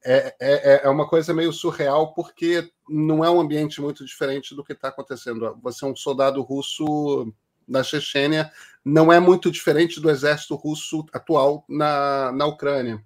é, 0.05 0.35
é, 0.41 0.81
é 0.85 0.89
uma 0.89 1.07
coisa 1.07 1.33
meio 1.35 1.53
surreal, 1.53 2.15
porque 2.15 2.71
não 2.89 3.25
é 3.25 3.31
um 3.31 3.41
ambiente 3.41 3.81
muito 3.81 4.05
diferente 4.05 4.55
do 4.55 4.65
que 4.65 4.73
está 4.73 4.89
acontecendo. 4.89 5.59
Você 5.63 5.85
é 5.85 5.89
um 5.89 5.97
soldado 5.97 6.43
russo 6.43 7.33
na 7.69 7.83
Chechênia, 7.83 8.51
não 8.85 9.13
é 9.13 9.21
muito 9.21 9.51
diferente 9.51 10.01
do 10.01 10.11
exército 10.11 10.55
russo 10.57 11.07
atual 11.13 11.65
na, 11.69 12.33
na 12.33 12.47
Ucrânia. 12.47 13.05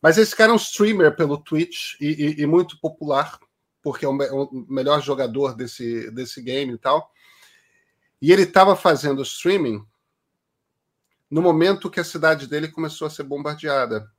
Mas 0.00 0.16
esse 0.16 0.34
cara 0.34 0.52
é 0.52 0.54
um 0.54 0.56
streamer 0.56 1.14
pelo 1.16 1.38
Twitch 1.38 1.94
e, 2.00 2.06
e, 2.06 2.42
e 2.42 2.46
muito 2.46 2.78
popular, 2.80 3.38
porque 3.82 4.04
é 4.04 4.08
o, 4.08 4.12
o, 4.12 4.66
melhor 4.68 5.02
jogador 5.02 5.54
desse, 5.54 6.10
desse 6.10 6.40
game 6.42 6.72
e 6.72 6.78
tal. 6.78 7.10
E 8.20 8.32
ele 8.32 8.42
estava 8.42 8.76
fazendo 8.76 9.22
streaming 9.22 9.84
no 11.30 11.42
momento 11.42 11.90
que 11.90 12.00
a 12.00 12.04
cidade 12.04 12.46
dele 12.46 12.68
começou 12.68 13.06
a 13.06 13.10
ser 13.10 13.24
bombardeada. 13.24 14.10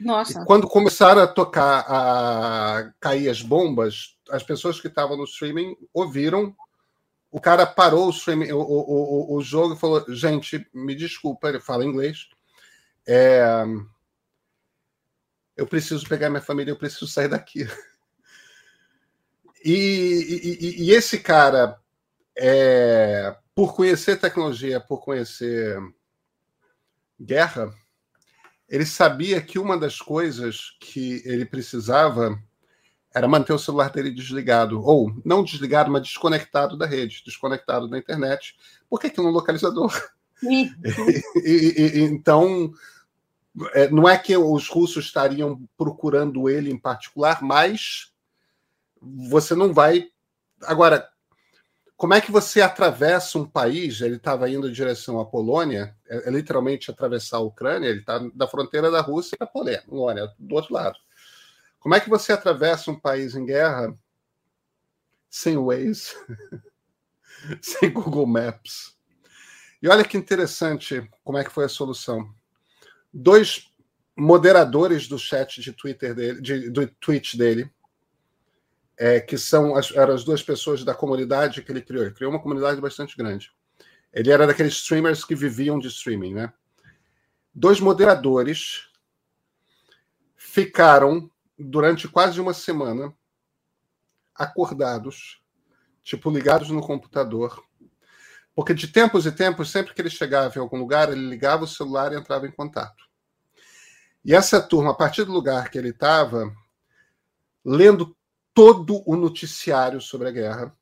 Nossa. 0.00 0.42
E 0.42 0.44
quando 0.44 0.66
começaram 0.66 1.22
a 1.22 1.26
tocar, 1.26 1.84
a 1.88 2.92
cair 2.98 3.28
as 3.28 3.40
bombas, 3.40 4.16
as 4.30 4.42
pessoas 4.42 4.80
que 4.80 4.88
estavam 4.88 5.16
no 5.16 5.24
streaming 5.24 5.76
ouviram. 5.92 6.54
O 7.30 7.40
cara 7.40 7.64
parou 7.64 8.08
o 8.08 8.10
streaming, 8.10 8.52
o, 8.52 8.58
o, 8.58 9.34
o, 9.34 9.36
o 9.36 9.42
jogo 9.42 9.74
e 9.74 9.78
falou: 9.78 10.04
Gente, 10.08 10.66
me 10.74 10.94
desculpa, 10.94 11.48
ele 11.48 11.60
fala 11.60 11.84
inglês. 11.84 12.28
É, 13.06 13.64
eu 15.56 15.66
preciso 15.66 16.08
pegar 16.08 16.30
minha 16.30 16.42
família, 16.42 16.72
eu 16.72 16.78
preciso 16.78 17.06
sair 17.06 17.28
daqui. 17.28 17.66
E, 19.64 20.58
e, 20.60 20.82
e 20.84 20.90
esse 20.90 21.18
cara, 21.18 21.78
é, 22.36 23.36
por 23.54 23.74
conhecer 23.74 24.18
tecnologia, 24.18 24.80
por 24.80 24.98
conhecer 24.98 25.78
guerra, 27.20 27.72
ele 28.68 28.86
sabia 28.86 29.40
que 29.40 29.58
uma 29.58 29.78
das 29.78 30.00
coisas 30.00 30.76
que 30.80 31.22
ele 31.24 31.44
precisava 31.44 32.36
era 33.14 33.28
manter 33.28 33.52
o 33.52 33.58
celular 33.58 33.90
dele 33.90 34.10
desligado, 34.10 34.82
ou 34.82 35.12
não 35.24 35.44
desligado, 35.44 35.90
mas 35.90 36.02
desconectado 36.02 36.76
da 36.76 36.86
rede, 36.86 37.22
desconectado 37.24 37.86
da 37.86 37.98
internet, 37.98 38.56
porque 38.88 39.08
aquilo 39.08 39.26
é 39.26 39.30
um 39.30 39.34
localizador. 39.34 39.92
e, 40.42 40.72
e, 41.44 42.00
então, 42.00 42.72
é, 42.72 42.72
não 43.90 44.08
é 44.08 44.16
que 44.16 44.36
os 44.36 44.68
russos 44.68 45.06
estariam 45.06 45.60
procurando 45.76 46.48
ele 46.48 46.70
em 46.70 46.78
particular, 46.78 47.42
mas 47.42 48.12
você 49.00 49.54
não 49.54 49.72
vai. 49.72 50.08
Agora, 50.62 51.08
como 51.96 52.14
é 52.14 52.20
que 52.20 52.32
você 52.32 52.60
atravessa 52.60 53.38
um 53.38 53.46
país? 53.46 54.00
Ele 54.00 54.16
estava 54.16 54.50
indo 54.50 54.68
em 54.68 54.72
direção 54.72 55.20
à 55.20 55.24
Polônia, 55.24 55.96
é, 56.08 56.28
é 56.28 56.30
literalmente 56.30 56.90
atravessar 56.90 57.36
a 57.36 57.40
Ucrânia, 57.40 57.88
ele 57.88 58.00
está 58.00 58.18
da 58.34 58.48
fronteira 58.48 58.90
da 58.90 59.00
Rússia 59.00 59.36
para 59.36 59.46
a 59.46 59.50
Polônia, 59.50 60.32
do 60.38 60.54
outro 60.54 60.74
lado. 60.74 60.98
Como 61.78 61.94
é 61.94 62.00
que 62.00 62.10
você 62.10 62.32
atravessa 62.32 62.90
um 62.90 62.98
país 62.98 63.34
em 63.34 63.44
guerra 63.44 63.96
sem 65.28 65.56
Waze, 65.56 66.14
sem 67.60 67.92
Google 67.92 68.26
Maps? 68.26 68.96
E 69.80 69.88
olha 69.88 70.04
que 70.04 70.16
interessante 70.16 71.08
como 71.24 71.38
é 71.38 71.44
que 71.44 71.50
foi 71.50 71.64
a 71.64 71.68
solução. 71.68 72.32
Dois 73.12 73.70
moderadores 74.16 75.08
do 75.08 75.18
chat 75.18 75.60
de 75.60 75.72
Twitter 75.72 76.14
dele, 76.14 76.40
de, 76.40 76.70
do 76.70 76.86
tweet 76.86 77.36
dele, 77.36 77.70
é, 78.98 79.20
que 79.20 79.36
são 79.36 79.74
as, 79.74 79.90
eram 79.92 80.14
as 80.14 80.24
duas 80.24 80.42
pessoas 80.42 80.84
da 80.84 80.94
comunidade 80.94 81.62
que 81.62 81.72
ele 81.72 81.82
criou. 81.82 82.04
Ele 82.04 82.14
criou 82.14 82.30
uma 82.30 82.40
comunidade 82.40 82.80
bastante 82.80 83.16
grande. 83.16 83.50
Ele 84.12 84.30
era 84.30 84.46
daqueles 84.46 84.74
streamers 84.74 85.24
que 85.24 85.34
viviam 85.34 85.78
de 85.78 85.88
streaming, 85.88 86.34
né? 86.34 86.52
Dois 87.54 87.80
moderadores 87.80 88.88
ficaram 90.36 91.30
durante 91.58 92.08
quase 92.08 92.40
uma 92.40 92.54
semana 92.54 93.14
acordados, 94.34 95.42
tipo 96.02 96.30
ligados 96.30 96.70
no 96.70 96.80
computador, 96.80 97.62
porque 98.54 98.74
de 98.74 98.88
tempos 98.88 99.26
e 99.26 99.32
tempos, 99.32 99.70
sempre 99.70 99.94
que 99.94 100.00
ele 100.00 100.10
chegava 100.10 100.56
em 100.56 100.60
algum 100.60 100.78
lugar, 100.78 101.10
ele 101.10 101.28
ligava 101.28 101.64
o 101.64 101.68
celular 101.68 102.12
e 102.12 102.16
entrava 102.16 102.46
em 102.46 102.52
contato. 102.52 103.08
E 104.24 104.34
essa 104.34 104.60
turma, 104.60 104.92
a 104.92 104.94
partir 104.94 105.24
do 105.24 105.32
lugar 105.32 105.70
que 105.70 105.78
ele 105.78 105.88
estava, 105.88 106.54
lendo 107.64 108.16
todo 108.54 109.02
o 109.06 109.16
noticiário 109.16 110.00
sobre 110.00 110.28
a 110.28 110.32
guerra 110.32 110.76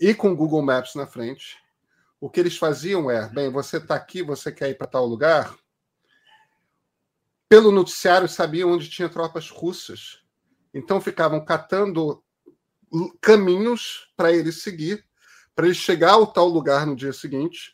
e 0.00 0.14
com 0.14 0.32
o 0.32 0.36
Google 0.36 0.62
Maps 0.62 0.94
na 0.94 1.06
frente. 1.06 1.56
O 2.20 2.30
que 2.30 2.40
eles 2.40 2.56
faziam 2.56 3.10
é: 3.10 3.28
bem, 3.28 3.50
você 3.50 3.76
está 3.78 3.94
aqui, 3.94 4.22
você 4.22 4.50
quer 4.52 4.70
ir 4.70 4.76
para 4.76 4.86
tal 4.86 5.06
lugar? 5.06 5.54
Pelo 7.48 7.70
noticiário, 7.70 8.28
sabiam 8.28 8.72
onde 8.72 8.90
tinha 8.90 9.08
tropas 9.08 9.50
russas. 9.50 10.22
Então 10.74 11.00
ficavam 11.00 11.44
catando 11.44 12.22
caminhos 13.20 14.12
para 14.16 14.32
ele 14.32 14.52
seguir, 14.52 15.04
para 15.56 15.66
ele 15.66 15.74
chegar 15.74 16.12
ao 16.12 16.26
tal 16.28 16.46
lugar 16.46 16.86
no 16.86 16.94
dia 16.94 17.12
seguinte, 17.12 17.72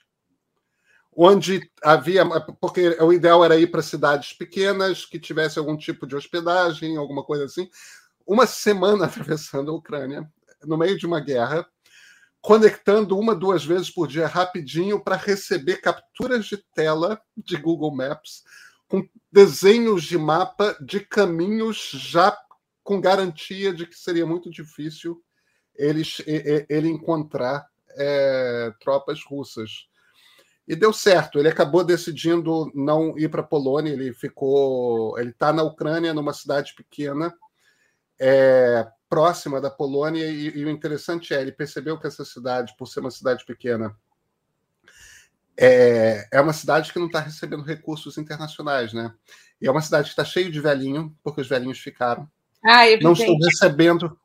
onde 1.14 1.70
havia. 1.82 2.24
Porque 2.58 2.96
o 3.02 3.12
ideal 3.12 3.44
era 3.44 3.58
ir 3.58 3.70
para 3.70 3.82
cidades 3.82 4.32
pequenas, 4.32 5.04
que 5.04 5.20
tivesse 5.20 5.58
algum 5.58 5.76
tipo 5.76 6.06
de 6.06 6.16
hospedagem, 6.16 6.96
alguma 6.96 7.22
coisa 7.22 7.44
assim 7.44 7.68
uma 8.26 8.46
semana 8.46 9.06
atravessando 9.06 9.70
a 9.70 9.74
Ucrânia, 9.74 10.30
no 10.64 10.76
meio 10.76 10.96
de 10.98 11.06
uma 11.06 11.20
guerra, 11.20 11.66
conectando 12.40 13.18
uma, 13.18 13.34
duas 13.34 13.64
vezes 13.64 13.90
por 13.90 14.08
dia 14.08 14.26
rapidinho 14.26 15.02
para 15.02 15.16
receber 15.16 15.76
capturas 15.80 16.46
de 16.46 16.56
tela 16.74 17.20
de 17.36 17.56
Google 17.56 17.94
Maps 17.94 18.42
com 18.88 19.06
desenhos 19.30 20.02
de 20.04 20.18
mapa 20.18 20.76
de 20.80 21.00
caminhos 21.00 21.90
já 21.94 22.36
com 22.82 23.00
garantia 23.00 23.72
de 23.72 23.86
que 23.86 23.94
seria 23.94 24.26
muito 24.26 24.50
difícil 24.50 25.22
ele, 25.74 26.02
ele 26.68 26.88
encontrar 26.88 27.64
é, 27.96 28.72
tropas 28.80 29.20
russas. 29.24 29.86
E 30.66 30.76
deu 30.76 30.92
certo. 30.92 31.38
Ele 31.38 31.48
acabou 31.48 31.84
decidindo 31.84 32.70
não 32.74 33.18
ir 33.18 33.28
para 33.28 33.40
a 33.40 33.46
Polônia. 33.46 33.92
Ele 33.92 34.12
ficou. 34.12 35.18
Ele 35.18 35.30
está 35.30 35.52
na 35.52 35.62
Ucrânia, 35.62 36.14
numa 36.14 36.32
cidade 36.32 36.74
pequena, 36.74 37.34
é, 38.18 38.86
próxima 39.12 39.60
da 39.60 39.70
Polônia, 39.70 40.26
e, 40.26 40.56
e, 40.56 40.64
o 40.64 40.70
interessante 40.70 41.34
é, 41.34 41.40
ele 41.42 41.52
percebeu 41.52 41.98
que 41.98 42.06
essa 42.06 42.24
cidade, 42.24 42.74
por 42.78 42.86
ser 42.86 43.00
uma 43.00 43.10
cidade 43.10 43.44
pequena, 43.44 43.94
é, 45.54 46.26
é 46.32 46.40
uma 46.40 46.54
cidade 46.54 46.90
que 46.90 46.98
não 46.98 47.08
está 47.08 47.20
recebendo 47.20 47.62
recursos 47.62 48.16
internacionais, 48.16 48.94
né? 48.94 49.12
E 49.60 49.66
é 49.66 49.70
uma 49.70 49.82
cidade 49.82 50.04
que 50.04 50.12
está 50.12 50.24
cheio 50.24 50.50
de 50.50 50.60
velhinho, 50.60 51.14
porque 51.22 51.42
os 51.42 51.48
velhinhos 51.48 51.78
ficaram. 51.78 52.26
Ah, 52.64 52.84
não 53.02 53.12
estão 53.12 53.36
recebendo, 53.36 54.18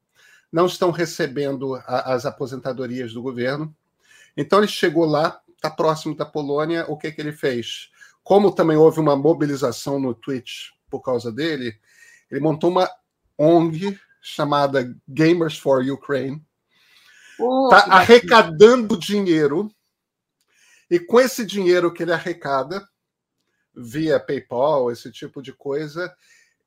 não 0.52 0.66
estão 0.66 0.92
recebendo 0.92 1.76
a, 1.76 2.14
as 2.14 2.26
aposentadorias 2.26 3.14
do 3.14 3.22
governo. 3.22 3.76
Então 4.36 4.60
ele 4.60 4.68
chegou 4.68 5.06
lá, 5.06 5.42
está 5.56 5.70
próximo 5.70 6.16
da 6.16 6.26
Polônia. 6.26 6.86
O 6.88 6.98
que, 6.98 7.12
que 7.12 7.22
ele 7.22 7.32
fez? 7.32 7.90
Como 8.24 8.54
também 8.54 8.78
houve 8.78 9.00
uma 9.00 9.16
mobilização 9.16 10.00
no 10.00 10.14
Twitch 10.14 10.70
por 10.90 11.02
causa 11.02 11.32
dele, 11.32 11.78
ele 12.30 12.42
montou 12.42 12.70
uma 12.70 12.90
ONG 13.38 14.00
chamada 14.22 14.94
Gamers 15.08 15.58
for 15.58 15.82
Ukraine. 15.82 16.44
Está 17.32 17.86
oh, 17.88 17.92
arrecadando 17.92 18.98
dinheiro. 18.98 19.72
E 20.90 21.00
com 21.00 21.20
esse 21.20 21.46
dinheiro 21.46 21.94
que 21.94 22.04
ele 22.04 22.14
arrecada, 22.14 22.88
via 23.76 24.20
PayPal, 24.20 24.92
esse 24.92 25.12
tipo 25.12 25.42
de 25.42 25.54
coisa, 25.54 26.14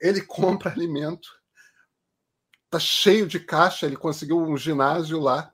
ele 0.01 0.21
compra 0.23 0.71
alimento. 0.71 1.40
Está 2.71 2.79
cheio 2.79 3.27
de 3.27 3.41
caixa, 3.41 3.85
ele 3.85 3.97
conseguiu 3.97 4.39
um 4.39 4.57
ginásio 4.57 5.19
lá. 5.19 5.53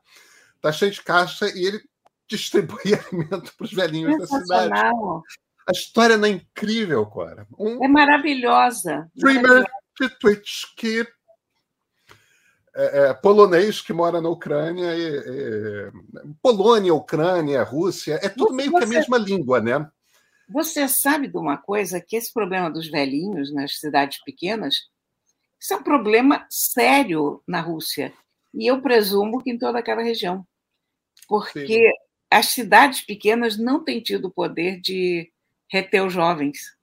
Está 0.57 0.71
cheio 0.71 0.93
de 0.93 1.03
caixa 1.03 1.47
e 1.49 1.65
ele 1.65 1.81
distribui 2.29 2.95
alimento 2.95 3.55
para 3.57 3.65
os 3.65 3.73
velhinhos 3.73 4.19
da 4.19 4.27
cidade. 4.27 4.75
A 5.67 5.73
história 5.73 6.19
não 6.19 6.29
é 6.29 6.33
incrível, 6.33 7.07
Cora. 7.07 7.47
Um 7.59 7.83
é 7.83 7.89
maravilhosa. 7.89 9.11
Streamer 9.17 9.65
de 9.99 10.11
Twitch 10.19 10.65
que 10.77 11.09
é, 12.75 13.09
é, 13.09 13.15
polonês 13.15 13.81
que 13.81 13.95
mora 13.95 14.21
na 14.21 14.29
Ucrânia, 14.29 14.95
e, 14.95 15.17
e, 15.17 15.93
Polônia, 16.43 16.93
Ucrânia, 16.93 17.63
Rússia, 17.63 18.21
é 18.23 18.29
tudo 18.29 18.53
meio 18.53 18.71
você, 18.71 18.79
que 18.81 18.85
a 18.85 18.99
mesma 18.99 19.17
língua, 19.17 19.63
né? 19.63 19.89
Você 20.51 20.87
sabe 20.87 21.29
de 21.29 21.39
uma 21.39 21.57
coisa 21.57 21.99
que 21.99 22.15
esse 22.15 22.31
problema 22.31 22.71
dos 22.71 22.91
velhinhos 22.91 23.51
nas 23.55 23.79
cidades 23.81 24.23
pequenas, 24.23 24.75
isso 25.67 25.75
é 25.75 25.79
um 25.79 25.83
problema 25.83 26.47
sério 26.49 27.43
na 27.45 27.61
Rússia 27.61 28.15
e 28.55 28.71
eu 28.71 28.81
presumo 28.81 29.43
que 29.43 29.51
em 29.51 29.59
toda 29.59 29.81
aquela 29.81 30.01
região, 30.01 30.47
porque 31.27 31.67
Sim. 31.67 31.93
as 32.31 32.47
cidades 32.47 33.01
pequenas 33.01 33.59
não 33.59 33.83
têm 33.83 34.01
tido 34.01 34.27
o 34.27 34.31
poder 34.31 34.81
de 34.81 35.29
reter 35.69 36.05
os 36.05 36.13
jovens. 36.13 36.77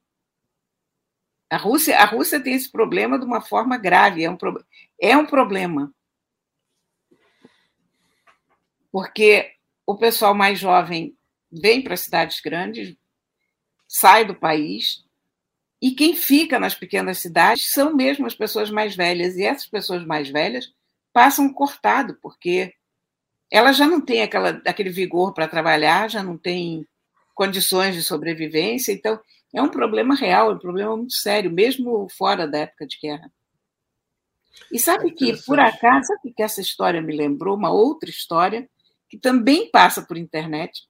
A 1.49 1.55
Rússia, 1.55 1.97
a 1.97 2.03
Rússia 2.03 2.43
tem 2.43 2.55
esse 2.55 2.69
problema 2.69 3.17
de 3.17 3.23
uma 3.23 3.39
forma 3.39 3.77
grave, 3.77 4.21
é 4.21 4.29
um, 4.29 4.35
pro, 4.35 4.61
é 4.99 5.15
um 5.15 5.25
problema. 5.25 5.93
Porque 8.91 9.53
o 9.87 9.95
pessoal 9.95 10.35
mais 10.35 10.59
jovem 10.59 11.17
vem 11.49 11.81
para 11.81 11.95
cidades 11.95 12.41
grandes, 12.41 12.97
sai 13.87 14.25
do 14.25 14.35
país 14.35 15.05
E 15.83 15.91
quem 15.91 16.15
fica 16.15 16.57
nas 16.57 16.73
pequenas 16.73 17.17
cidades 17.17 17.69
são 17.69 17.93
mesmo 17.93 18.25
as 18.25 18.33
pessoas 18.33 18.69
mais 18.69 18.95
velhas. 18.95 19.35
E 19.35 19.43
essas 19.43 19.67
pessoas 19.67 20.05
mais 20.05 20.29
velhas 20.29 20.71
passam 21.11 21.51
cortado, 21.51 22.17
porque 22.21 22.73
elas 23.51 23.75
já 23.75 23.85
não 23.85 23.99
têm 23.99 24.21
aquela, 24.21 24.61
aquele 24.65 24.89
vigor 24.89 25.33
para 25.33 25.45
trabalhar, 25.45 26.09
já 26.09 26.23
não 26.23 26.37
têm 26.37 26.87
condições 27.35 27.95
de 27.95 28.01
sobrevivência. 28.01 28.93
Então, 28.93 29.19
é 29.53 29.61
um 29.61 29.67
problema 29.67 30.15
real, 30.15 30.51
é 30.51 30.55
um 30.55 30.57
problema 30.57 30.95
muito 30.95 31.15
sério, 31.15 31.51
mesmo 31.51 32.07
fora 32.07 32.47
da 32.47 32.59
época 32.59 32.87
de 32.87 32.97
guerra. 33.03 33.29
E 34.71 34.79
sabe 34.79 35.09
é 35.09 35.13
que, 35.13 35.35
por 35.45 35.59
acaso, 35.59 36.07
sabe 36.07 36.33
que 36.33 36.43
essa 36.43 36.61
história 36.61 37.01
me 37.01 37.13
lembrou? 37.13 37.57
Uma 37.57 37.73
outra 37.73 38.09
história 38.09 38.69
que 39.09 39.17
também 39.17 39.69
passa 39.69 40.01
por 40.01 40.15
internet. 40.15 40.87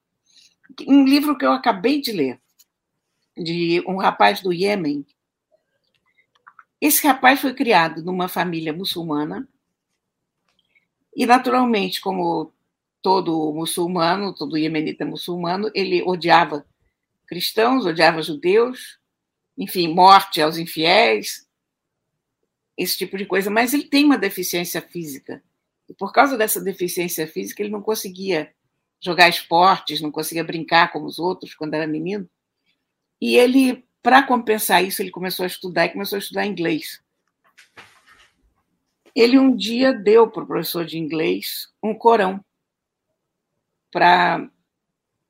Um 0.88 1.04
livro 1.04 1.36
que 1.36 1.46
eu 1.46 1.52
acabei 1.52 2.00
de 2.00 2.12
ler 2.12 2.43
de 3.38 3.84
um 3.88 3.98
rapaz 3.98 4.42
do 4.42 4.54
Iêmen. 4.54 5.06
Esse 6.80 7.06
rapaz 7.08 7.40
foi 7.40 7.54
criado 7.54 8.04
numa 8.04 8.28
família 8.28 8.74
muçulmana 8.74 9.48
e, 11.16 11.26
naturalmente, 11.26 12.02
como 12.02 12.52
todo 13.02 13.52
muçulmano, 13.54 14.34
todo 14.34 14.58
iemenita 14.58 15.06
muçulmano, 15.06 15.70
ele 15.76 16.02
odiava 16.04 16.66
cristãos, 17.28 17.86
odiava 17.86 18.22
judeus, 18.22 18.98
enfim, 19.58 19.94
morte 19.94 20.42
aos 20.42 20.58
infiéis, 20.58 21.48
esse 22.78 22.98
tipo 22.98 23.18
de 23.18 23.26
coisa. 23.26 23.52
Mas 23.52 23.74
ele 23.74 23.84
tem 23.84 24.06
uma 24.06 24.18
deficiência 24.18 24.82
física. 24.82 25.44
E 25.88 25.94
por 25.94 26.12
causa 26.12 26.38
dessa 26.38 26.62
deficiência 26.62 27.28
física, 27.28 27.62
ele 27.62 27.72
não 27.72 27.82
conseguia 27.82 28.52
jogar 29.00 29.30
esportes, 29.30 30.02
não 30.02 30.12
conseguia 30.12 30.44
brincar 30.44 30.92
como 30.92 31.06
os 31.06 31.20
outros 31.20 31.54
quando 31.54 31.74
era 31.76 31.86
menino. 31.86 32.28
E 33.24 33.38
ele, 33.38 33.88
para 34.02 34.22
compensar 34.22 34.84
isso, 34.84 35.02
ele 35.02 35.10
começou 35.10 35.46
a 35.46 35.48
estudar 35.48 35.86
e 35.86 35.94
começou 35.94 36.18
a 36.18 36.20
estudar 36.20 36.46
inglês. 36.46 37.02
Ele 39.16 39.40
um 39.40 39.56
dia 39.56 39.94
deu 39.94 40.30
para 40.30 40.44
o 40.44 40.46
professor 40.46 40.84
de 40.84 41.00
inglês 41.00 41.72
um 41.82 41.96
corão 41.96 42.44
para 43.90 44.52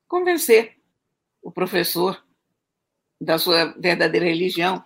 convencer 0.08 0.76
o 1.40 1.52
professor 1.52 2.20
da 3.20 3.38
sua 3.38 3.66
verdadeira 3.78 4.26
religião. 4.26 4.84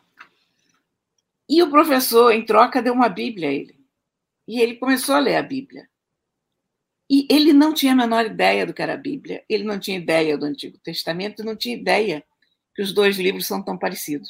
E 1.49 1.63
o 1.63 1.71
professor, 1.71 2.31
em 2.31 2.45
troca, 2.45 2.83
deu 2.83 2.93
uma 2.93 3.09
Bíblia 3.09 3.49
a 3.49 3.53
ele. 3.55 3.81
E 4.47 4.61
ele 4.61 4.77
começou 4.77 5.15
a 5.15 5.19
ler 5.19 5.37
a 5.37 5.43
Bíblia. 5.43 5.89
E 7.09 7.27
ele 7.31 7.55
não 7.55 7.73
tinha 7.73 7.95
a 7.95 7.97
menor 7.97 8.27
ideia 8.27 8.67
do 8.67 8.75
que 8.75 8.83
era 8.83 8.93
a 8.93 8.99
Bíblia, 8.99 9.43
ele 9.49 9.65
não 9.65 9.81
tinha 9.81 9.97
ideia 9.97 10.37
do 10.37 10.45
Antigo 10.45 10.77
Testamento, 10.77 11.43
não 11.43 11.57
tinha 11.57 11.75
ideia 11.75 12.23
que 12.79 12.83
os 12.83 12.93
dois 12.93 13.17
livros 13.17 13.45
são 13.45 13.61
tão 13.61 13.77
parecidos. 13.77 14.29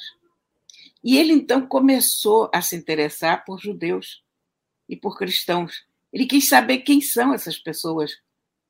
E 1.04 1.18
ele 1.18 1.34
então 1.34 1.66
começou 1.66 2.50
a 2.50 2.62
se 2.62 2.74
interessar 2.76 3.44
por 3.44 3.60
judeus 3.60 4.24
e 4.88 4.96
por 4.96 5.18
cristãos. 5.18 5.84
Ele 6.10 6.24
quis 6.24 6.48
saber 6.48 6.78
quem 6.78 6.98
são 6.98 7.34
essas 7.34 7.58
pessoas 7.58 8.10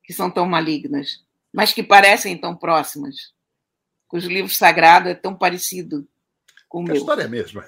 que 0.03 0.13
são 0.13 0.33
tão 0.33 0.47
malignas, 0.47 1.25
mas 1.53 1.73
que 1.73 1.85
parecem 1.85 2.37
tão 2.37 2.57
próximas, 2.57 3.33
cujo 4.09 4.29
livro 4.29 4.53
sagrado 4.53 5.11
é 5.11 5.15
tão 5.15 5.33
parecido 5.33 6.05
com 6.69 6.81
o 6.81 6.83
meu. 6.83 6.95
A 6.95 6.99
história 6.99 7.23
é 7.23 7.27
a 7.27 7.29
mesma. 7.29 7.65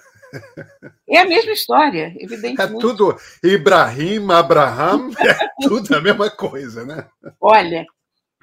É 1.08 1.18
a 1.20 1.28
mesma 1.28 1.52
história, 1.52 2.12
evidentemente. 2.18 2.60
É 2.60 2.80
tudo 2.80 3.16
Ibrahim, 3.40 4.32
Abraham, 4.32 5.12
é 5.24 5.48
tudo 5.62 5.94
a 5.94 6.00
mesma 6.00 6.28
coisa, 6.28 6.84
né? 6.84 7.08
Olha, 7.40 7.86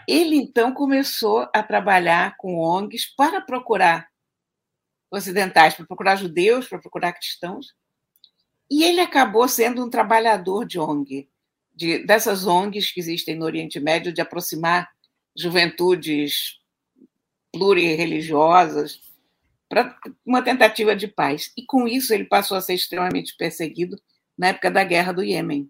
ele 0.07 0.37
então 0.37 0.73
começou 0.73 1.49
a 1.53 1.61
trabalhar 1.61 2.37
com 2.37 2.59
ONGs 2.59 3.13
para 3.15 3.41
procurar 3.41 4.07
ocidentais, 5.11 5.73
para 5.73 5.85
procurar 5.85 6.15
judeus, 6.15 6.67
para 6.67 6.79
procurar 6.79 7.13
cristãos. 7.13 7.75
E 8.69 8.83
ele 8.83 9.01
acabou 9.01 9.47
sendo 9.47 9.83
um 9.83 9.89
trabalhador 9.89 10.65
de 10.65 10.79
ONG, 10.79 11.29
de, 11.73 11.99
dessas 11.99 12.47
ONGs 12.47 12.91
que 12.91 12.99
existem 12.99 13.35
no 13.35 13.45
Oriente 13.45 13.79
Médio, 13.79 14.13
de 14.13 14.21
aproximar 14.21 14.89
juventudes 15.35 16.59
plurirreligiosas 17.51 19.01
para 19.69 19.97
uma 20.25 20.41
tentativa 20.41 20.95
de 20.95 21.07
paz. 21.07 21.51
E 21.57 21.65
com 21.65 21.87
isso 21.87 22.13
ele 22.13 22.25
passou 22.25 22.57
a 22.57 22.61
ser 22.61 22.73
extremamente 22.73 23.35
perseguido 23.35 24.01
na 24.37 24.47
época 24.47 24.71
da 24.71 24.83
guerra 24.83 25.11
do 25.11 25.23
Iêmen, 25.23 25.69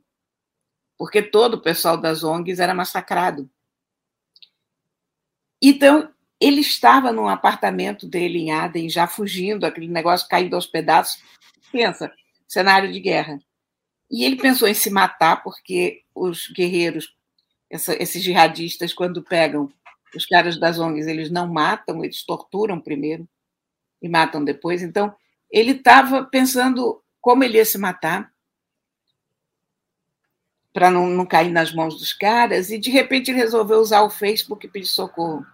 porque 0.98 1.22
todo 1.22 1.56
o 1.56 1.62
pessoal 1.62 1.98
das 1.98 2.24
ONGs 2.24 2.60
era 2.60 2.74
massacrado. 2.74 3.50
Então, 5.62 6.12
ele 6.40 6.62
estava 6.62 7.12
num 7.12 7.28
apartamento 7.28 8.08
dele 8.08 8.40
em 8.40 8.52
Aden, 8.52 8.90
já 8.90 9.08
fugindo, 9.08 9.66
aquele 9.66 9.88
negócio 9.88 10.28
caindo 10.28 10.56
aos 10.56 10.68
pedaços. 10.68 11.22
Pensa, 11.72 12.12
cenário 12.48 12.92
de 12.92 13.00
guerra. 13.00 13.40
E 14.10 14.24
ele 14.24 14.38
pensou 14.38 14.68
em 14.68 14.74
se 14.74 14.90
matar, 14.90 15.44
porque 15.44 16.04
os 16.16 16.48
guerreiros, 16.56 17.14
essa, 17.70 18.02
esses 18.02 18.24
jihadistas, 18.24 18.94
quando 18.94 19.24
pegam 19.24 19.72
os 20.16 20.26
caras 20.26 20.60
das 20.60 20.80
ONGs, 20.80 21.08
eles 21.08 21.30
não 21.30 21.48
matam, 21.48 22.04
eles 22.04 22.24
torturam 22.24 22.80
primeiro 22.80 23.28
e 24.02 24.08
matam 24.08 24.44
depois. 24.44 24.82
Então, 24.82 25.14
ele 25.52 25.72
estava 25.72 26.24
pensando 26.24 27.04
como 27.20 27.44
ele 27.44 27.58
ia 27.58 27.66
se 27.66 27.78
matar 27.78 28.32
para 30.74 30.92
não, 30.92 31.08
não 31.08 31.26
cair 31.26 31.52
nas 31.52 31.74
mãos 31.74 31.98
dos 31.98 32.14
caras, 32.14 32.70
e 32.70 32.78
de 32.78 32.90
repente 32.90 33.32
ele 33.32 33.40
resolveu 33.40 33.80
usar 33.80 34.02
o 34.04 34.10
Facebook 34.10 34.66
e 34.66 34.70
pedir 34.70 34.88
socorro. 34.88 35.46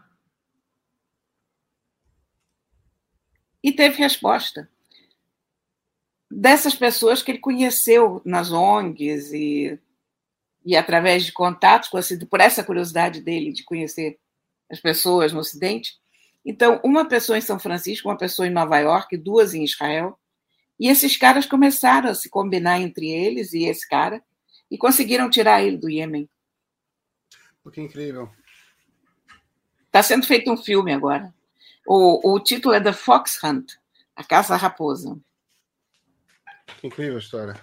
E 3.63 3.71
teve 3.71 3.97
resposta. 3.97 4.69
Dessas 6.29 6.75
pessoas 6.75 7.21
que 7.21 7.31
ele 7.31 7.39
conheceu 7.39 8.21
nas 8.25 8.51
ONGs 8.51 9.31
e, 9.31 9.79
e 10.65 10.75
através 10.75 11.23
de 11.25 11.31
contatos, 11.31 11.89
por 12.29 12.41
essa 12.41 12.63
curiosidade 12.63 13.21
dele 13.21 13.53
de 13.53 13.63
conhecer 13.63 14.19
as 14.69 14.79
pessoas 14.79 15.31
no 15.31 15.39
Ocidente. 15.39 15.93
Então, 16.45 16.81
uma 16.83 17.07
pessoa 17.07 17.37
em 17.37 17.41
São 17.41 17.59
Francisco, 17.59 18.09
uma 18.09 18.17
pessoa 18.17 18.47
em 18.47 18.51
Nova 18.51 18.77
York, 18.79 19.15
duas 19.15 19.53
em 19.53 19.63
Israel. 19.63 20.19
E 20.79 20.89
esses 20.89 21.15
caras 21.15 21.45
começaram 21.45 22.09
a 22.09 22.15
se 22.15 22.29
combinar 22.29 22.81
entre 22.81 23.09
eles 23.09 23.53
e 23.53 23.63
esse 23.63 23.87
cara, 23.87 24.21
e 24.69 24.77
conseguiram 24.77 25.29
tirar 25.29 25.61
ele 25.61 25.77
do 25.77 25.89
Iêmen. 25.89 26.29
Que 27.71 27.81
incrível. 27.81 28.29
Está 29.85 30.03
sendo 30.03 30.25
feito 30.25 30.51
um 30.51 30.57
filme 30.57 30.91
agora. 30.91 31.33
O, 31.87 32.33
o 32.33 32.39
título 32.39 32.73
é 32.73 32.81
The 32.81 32.93
Fox 32.93 33.41
Hunt 33.43 33.73
A 34.15 34.23
Caça 34.23 34.55
Raposa. 34.55 35.17
Que 36.79 36.87
incrível 36.87 37.15
a 37.15 37.19
história. 37.19 37.61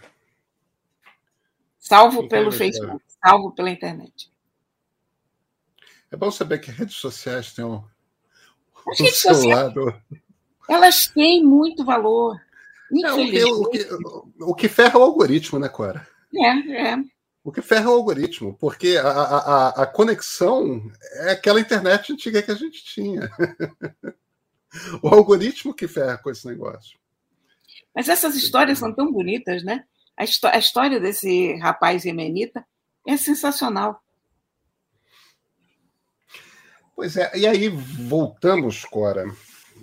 Salvo 1.79 2.29
pelo 2.29 2.53
Facebook, 2.53 3.03
salvo 3.23 3.53
pela 3.53 3.71
internet. 3.71 4.31
É 6.11 6.17
bom 6.17 6.31
saber 6.31 6.59
que 6.59 6.71
redes 6.71 6.97
sociais 6.97 7.53
têm 7.53 7.65
um, 7.65 7.83
um 8.87 8.95
seu 8.95 9.35
sociais. 9.35 9.73
Elas 10.69 11.09
têm 11.09 11.45
muito 11.45 11.85
valor. 11.85 12.41
É, 13.05 13.13
o, 13.13 13.31
que, 13.31 13.45
o, 13.45 13.71
que, 13.71 13.89
o 14.41 14.55
que 14.55 14.69
ferra 14.69 14.99
o 14.99 15.03
algoritmo, 15.03 15.59
né, 15.59 15.69
Cora? 15.69 16.07
É, 16.35 16.93
é. 16.93 17.05
O 17.43 17.51
que 17.51 17.63
ferra 17.63 17.87
é 17.87 17.89
o 17.89 17.95
algoritmo, 17.95 18.57
porque 18.59 18.97
a, 18.97 19.09
a, 19.09 19.69
a 19.83 19.87
conexão 19.87 20.91
é 21.15 21.33
aquela 21.33 21.61
internet 21.61 22.13
antiga 22.13 22.43
que 22.43 22.51
a 22.51 22.55
gente 22.55 22.85
tinha. 22.85 23.31
o 25.03 25.09
algoritmo 25.09 25.75
que 25.75 25.89
ferra 25.89 26.19
com 26.19 26.31
esse 26.31 26.47
negócio. 26.47 26.99
Mas 27.95 28.09
essas 28.09 28.37
histórias 28.37 28.79
são 28.79 28.95
tão 28.95 29.11
bonitas, 29.11 29.65
né? 29.65 29.85
A, 30.17 30.25
a 30.53 30.59
história 30.59 31.01
desse 31.01 31.55
rapaz 31.57 32.05
yemenita 32.05 32.65
é 33.07 33.17
sensacional. 33.17 34.03
Pois 36.95 37.17
é, 37.17 37.31
e 37.37 37.47
aí 37.47 37.69
voltamos, 37.69 38.85
Cora, 38.85 39.25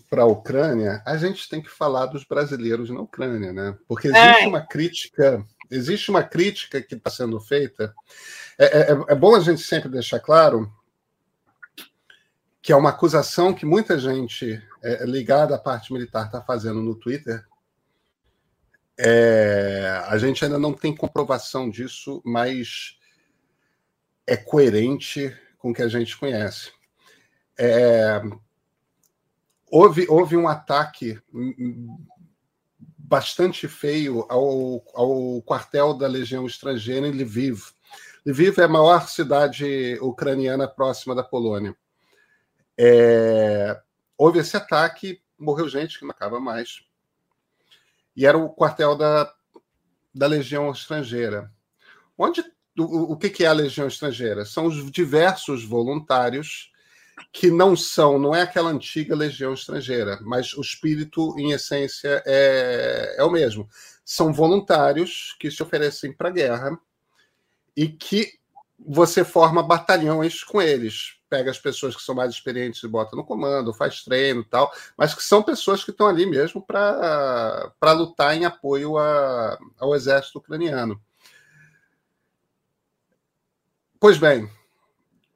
para 0.09 0.21
a 0.21 0.27
Ucrânia, 0.27 1.01
a 1.05 1.17
gente 1.17 1.49
tem 1.49 1.61
que 1.61 1.69
falar 1.69 2.05
dos 2.05 2.23
brasileiros 2.23 2.91
na 2.91 3.01
Ucrânia, 3.01 3.51
né? 3.51 3.75
Porque 3.87 4.07
existe 4.07 4.45
uma 4.45 4.61
crítica 4.61 5.43
existe 5.69 6.09
uma 6.09 6.23
crítica 6.23 6.81
que 6.81 6.95
está 6.95 7.09
sendo 7.09 7.39
feita. 7.39 7.93
É, 8.57 8.65
é, 8.65 8.91
é, 9.09 9.15
bom 9.15 9.35
a 9.35 9.39
gente 9.39 9.61
sempre 9.61 9.89
deixar 9.89 10.19
claro 10.19 10.71
que 12.61 12.71
é 12.71 12.75
uma 12.75 12.89
acusação 12.89 13.53
que 13.53 13.65
muita 13.65 13.97
gente 13.97 14.61
é, 14.83 15.05
ligada 15.05 15.55
à 15.55 15.59
parte 15.59 15.93
militar 15.93 16.25
está 16.25 16.41
fazendo 16.41 16.81
no 16.81 16.95
Twitter. 16.95 17.45
É, 18.99 20.03
a 20.07 20.17
gente 20.17 20.43
ainda 20.43 20.57
não 20.57 20.73
tem 20.73 20.95
comprovação 20.95 21.69
disso, 21.69 22.21
mas 22.25 22.97
é 24.25 24.35
coerente 24.35 25.33
com 25.57 25.71
o 25.71 25.73
que 25.73 25.81
a 25.81 25.87
gente 25.87 26.17
conhece. 26.17 26.71
É, 27.57 28.21
houve, 29.71 30.05
houve 30.09 30.35
um 30.35 30.47
ataque 30.47 31.19
bastante 33.07 33.69
feio 33.69 34.25
ao, 34.27 34.83
ao 34.93 35.41
quartel 35.43 35.93
da 35.93 36.07
Legião 36.07 36.45
Estrangeira 36.45 37.07
em 37.07 37.11
Lviv. 37.11 37.71
Lviv 38.25 38.59
é 38.59 38.65
a 38.65 38.67
maior 38.67 39.07
cidade 39.07 39.97
ucraniana 40.01 40.67
próxima 40.67 41.15
da 41.15 41.23
Polônia. 41.23 41.73
É, 42.77 43.81
houve 44.17 44.39
esse 44.39 44.57
ataque, 44.57 45.21
morreu 45.39 45.69
gente 45.69 45.97
que 45.97 46.03
não 46.03 46.11
acaba 46.11 46.37
mais. 46.37 46.83
e 48.13 48.25
era 48.25 48.37
o 48.37 48.49
quartel 48.49 48.97
da, 48.97 49.33
da 50.13 50.27
Legião 50.27 50.69
Estrangeira. 50.69 51.49
Onde 52.17 52.43
o, 52.77 53.13
o 53.13 53.17
que, 53.17 53.41
é 53.41 53.47
a 53.47 53.53
Legião 53.53 53.87
Estrangeira? 53.87 54.43
São 54.43 54.65
os 54.65 54.91
diversos 54.91 55.63
voluntários 55.63 56.73
que 57.31 57.49
não 57.49 57.75
são, 57.75 58.19
não 58.19 58.33
é 58.33 58.41
aquela 58.41 58.69
antiga 58.69 59.15
legião 59.15 59.53
estrangeira, 59.53 60.19
mas 60.21 60.53
o 60.53 60.61
espírito, 60.61 61.35
em 61.37 61.51
essência, 61.51 62.21
é, 62.25 63.15
é 63.17 63.23
o 63.23 63.31
mesmo. 63.31 63.67
São 64.03 64.31
voluntários 64.31 65.35
que 65.39 65.49
se 65.51 65.61
oferecem 65.61 66.13
para 66.13 66.29
a 66.29 66.31
guerra 66.31 66.79
e 67.75 67.87
que 67.87 68.33
você 68.79 69.23
forma 69.23 69.63
batalhões 69.63 70.43
com 70.43 70.61
eles. 70.61 71.17
Pega 71.29 71.51
as 71.51 71.59
pessoas 71.59 71.95
que 71.95 72.01
são 72.01 72.15
mais 72.15 72.31
experientes 72.31 72.81
e 72.83 72.87
bota 72.87 73.15
no 73.15 73.25
comando, 73.25 73.73
faz 73.73 74.03
treino 74.03 74.41
e 74.41 74.45
tal, 74.45 74.71
mas 74.97 75.13
que 75.13 75.23
são 75.23 75.43
pessoas 75.43 75.83
que 75.83 75.91
estão 75.91 76.07
ali 76.07 76.25
mesmo 76.25 76.65
para 76.65 77.91
lutar 77.93 78.35
em 78.35 78.45
apoio 78.45 78.97
a, 78.97 79.57
ao 79.77 79.93
exército 79.93 80.39
ucraniano. 80.39 81.01
Pois 83.99 84.17
bem, 84.17 84.49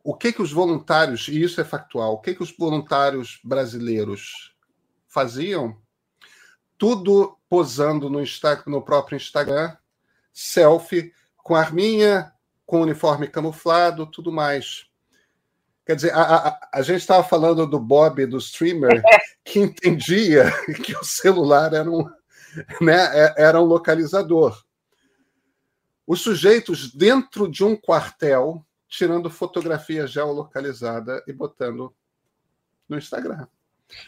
o 0.04 0.16
que 0.16 0.34
que 0.34 0.42
os 0.42 0.52
voluntários, 0.52 1.28
e 1.28 1.42
isso 1.42 1.60
é 1.62 1.64
factual, 1.64 2.14
o 2.14 2.20
que 2.20 2.36
que 2.36 2.44
os 2.44 2.56
voluntários 2.56 3.40
brasileiros 3.44 4.56
faziam? 5.08 5.78
Tudo 6.78 7.38
posando 7.50 8.10
no, 8.10 8.22
no 8.68 8.82
próprio 8.82 9.16
Instagram, 9.16 9.76
selfie, 10.34 11.14
com 11.38 11.56
arminha, 11.56 12.32
com 12.66 12.82
uniforme 12.82 13.28
camuflado, 13.28 14.06
tudo 14.06 14.32
mais. 14.32 14.88
Quer 15.86 15.96
dizer, 15.96 16.14
a, 16.14 16.22
a, 16.22 16.70
a 16.74 16.82
gente 16.82 17.02
estava 17.02 17.24
falando 17.24 17.68
do 17.68 17.80
Bob, 17.80 18.26
do 18.26 18.38
streamer, 18.38 19.04
que 19.44 19.60
entendia 19.60 20.52
que 20.84 20.96
o 20.96 21.04
celular 21.04 21.74
era 21.74 21.90
um, 21.90 22.10
né, 22.80 23.10
é, 23.14 23.34
era 23.38 23.62
um 23.62 23.66
localizador. 23.66 24.64
Os 26.08 26.22
sujeitos 26.22 26.94
dentro 26.94 27.50
de 27.50 27.64
um 27.64 27.76
quartel 27.76 28.66
tirando 28.92 29.30
fotografia 29.30 30.06
geolocalizada 30.06 31.24
e 31.26 31.32
botando 31.32 31.96
no 32.90 32.98
Instagram. 32.98 33.48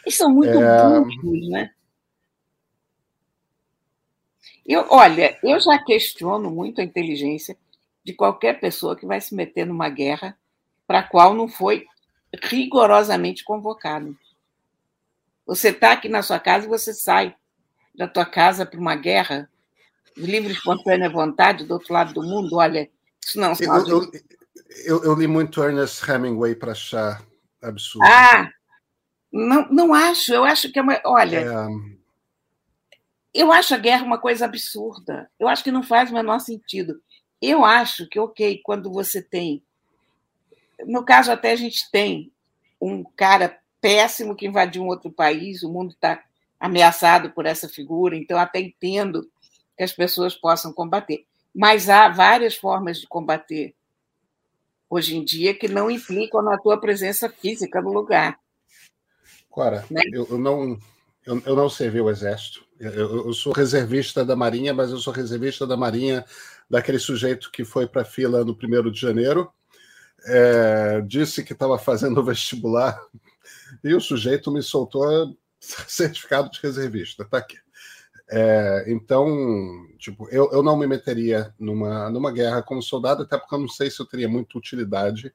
Eles 0.06 0.18
são 0.18 0.30
muito 0.30 0.60
é... 0.60 1.00
burros, 1.00 1.50
né? 1.50 1.72
Eu, 4.66 4.86
olha, 4.90 5.38
eu 5.42 5.60
já 5.60 5.82
questiono 5.82 6.52
muito 6.52 6.82
a 6.82 6.84
inteligência 6.84 7.58
de 8.04 8.14
qualquer 8.14 8.60
pessoa 8.60 8.96
que 8.96 9.06
vai 9.06 9.22
se 9.22 9.34
meter 9.34 9.66
numa 9.66 9.90
guerra 9.90 10.38
para 10.86 11.00
a 11.00 11.08
qual 11.08 11.34
não 11.34 11.48
foi 11.48 11.86
rigorosamente 12.42 13.44
convocado. 13.44 14.18
Você 15.46 15.70
está 15.70 15.94
aqui 15.94 16.10
na 16.10 16.22
sua 16.22 16.40
casa 16.40 16.66
e 16.66 16.70
você 16.70 16.94
sai 16.94 17.36
da 17.96 18.08
tua 18.08 18.26
casa 18.26 18.66
para 18.66 18.80
uma 18.80 18.96
guerra 18.96 19.50
de 20.16 20.24
livre 20.24 20.52
espontânea 20.52 21.10
vontade 21.10 21.66
do 21.66 21.74
outro 21.74 21.94
lado 21.94 22.14
do 22.14 22.22
mundo. 22.22 22.58
Olha, 22.58 22.90
isso 23.26 23.40
não 23.40 23.54
eu, 23.60 23.88
eu, 23.88 24.12
eu, 24.86 25.04
eu 25.04 25.14
li 25.16 25.28
muito 25.28 25.62
Ernest 25.64 26.10
Hemingway 26.10 26.56
para 26.56 26.72
achar 26.72 27.24
absurdo. 27.62 28.06
Ah, 28.06 28.50
não, 29.32 29.68
não 29.70 29.94
acho. 29.94 30.34
Eu 30.34 30.44
acho 30.44 30.72
que 30.72 30.80
é 30.80 30.82
uma. 30.82 31.02
Olha. 31.06 31.40
É... 31.40 32.04
Eu 33.34 33.52
acho 33.52 33.74
a 33.74 33.78
guerra 33.80 34.06
uma 34.06 34.20
coisa 34.20 34.46
absurda. 34.46 35.30
Eu 35.40 35.48
acho 35.48 35.64
que 35.64 35.72
não 35.72 35.82
faz 35.82 36.12
o 36.12 36.14
menor 36.14 36.40
sentido. 36.40 37.02
Eu 37.42 37.66
acho 37.66 38.08
que, 38.08 38.20
ok, 38.20 38.62
quando 38.64 38.92
você 38.92 39.22
tem. 39.22 39.64
No 40.86 41.04
caso, 41.04 41.32
até 41.32 41.52
a 41.52 41.56
gente 41.56 41.90
tem 41.90 42.32
um 42.80 43.04
cara 43.16 43.58
péssimo 43.82 44.36
que 44.36 44.46
invadiu 44.46 44.84
um 44.84 44.88
outro 44.88 45.12
país, 45.12 45.64
o 45.64 45.72
mundo 45.72 45.92
está 45.92 46.24
ameaçado 46.60 47.32
por 47.32 47.46
essa 47.46 47.68
figura, 47.68 48.16
então 48.16 48.38
até 48.38 48.60
entendo 48.60 49.30
que 49.76 49.84
as 49.84 49.92
pessoas 49.92 50.36
possam 50.36 50.72
combater. 50.72 51.26
Mas 51.54 51.90
há 51.90 52.08
várias 52.10 52.56
formas 52.56 53.00
de 53.00 53.08
combater 53.08 53.76
hoje 54.94 55.18
em 55.18 55.24
dia 55.24 55.56
que 55.56 55.68
não 55.68 55.90
implicam 55.90 56.42
na 56.44 56.58
tua 56.58 56.80
presença 56.80 57.28
física 57.28 57.82
no 57.82 57.92
lugar. 57.92 58.38
Cora, 59.50 59.86
né? 59.90 60.02
eu, 60.12 60.28
eu, 60.30 60.38
não, 60.38 60.78
eu, 61.26 61.42
eu, 61.46 61.56
não 61.56 61.70
servi 61.70 62.00
o 62.00 62.10
Exército. 62.10 62.64
Eu, 62.80 63.28
eu, 63.28 63.34
sou 63.34 63.54
reservista 63.54 64.24
da 64.24 64.36
Marinha, 64.36 64.74
mas 64.74 64.92
eu 64.92 64.98
sou 64.98 65.12
reservista 65.12 65.66
da 65.66 65.76
Marinha 65.76 66.24
daquele 66.70 67.00
sujeito 67.00 67.52
que 67.52 67.66
foi 67.66 67.88
para 67.88 68.04
a 68.04 68.06
fila 68.06 68.46
no 68.46 68.56
primeiro 68.56 68.92
de 68.92 69.00
janeiro, 69.00 69.52
é, 70.26 71.02
disse 71.02 71.44
que 71.44 71.54
estava 71.54 71.78
fazendo 71.78 72.20
o 72.20 72.24
vestibular 72.24 73.00
e 73.84 73.94
o 73.94 74.02
sujeito 74.02 74.52
me 74.52 74.62
soltou 74.62 75.36
certificado 75.60 76.52
de 76.52 76.60
reservista. 76.62 77.24
Está 77.24 77.40
aqui. 77.40 77.58
É, 78.30 78.86
então, 78.88 79.28
tipo, 79.98 80.28
eu, 80.30 80.50
eu 80.52 80.64
não 80.64 80.78
me 80.78 80.88
meteria 80.88 81.54
numa, 81.60 82.10
numa 82.10 82.32
guerra 82.32 82.64
como 82.64 82.82
soldado, 82.82 83.24
até 83.24 83.38
porque 83.38 83.54
eu 83.54 83.60
não 83.60 83.68
sei 83.68 83.92
se 83.92 84.00
eu 84.00 84.06
teria 84.06 84.30
muita 84.30 84.58
utilidade, 84.58 85.34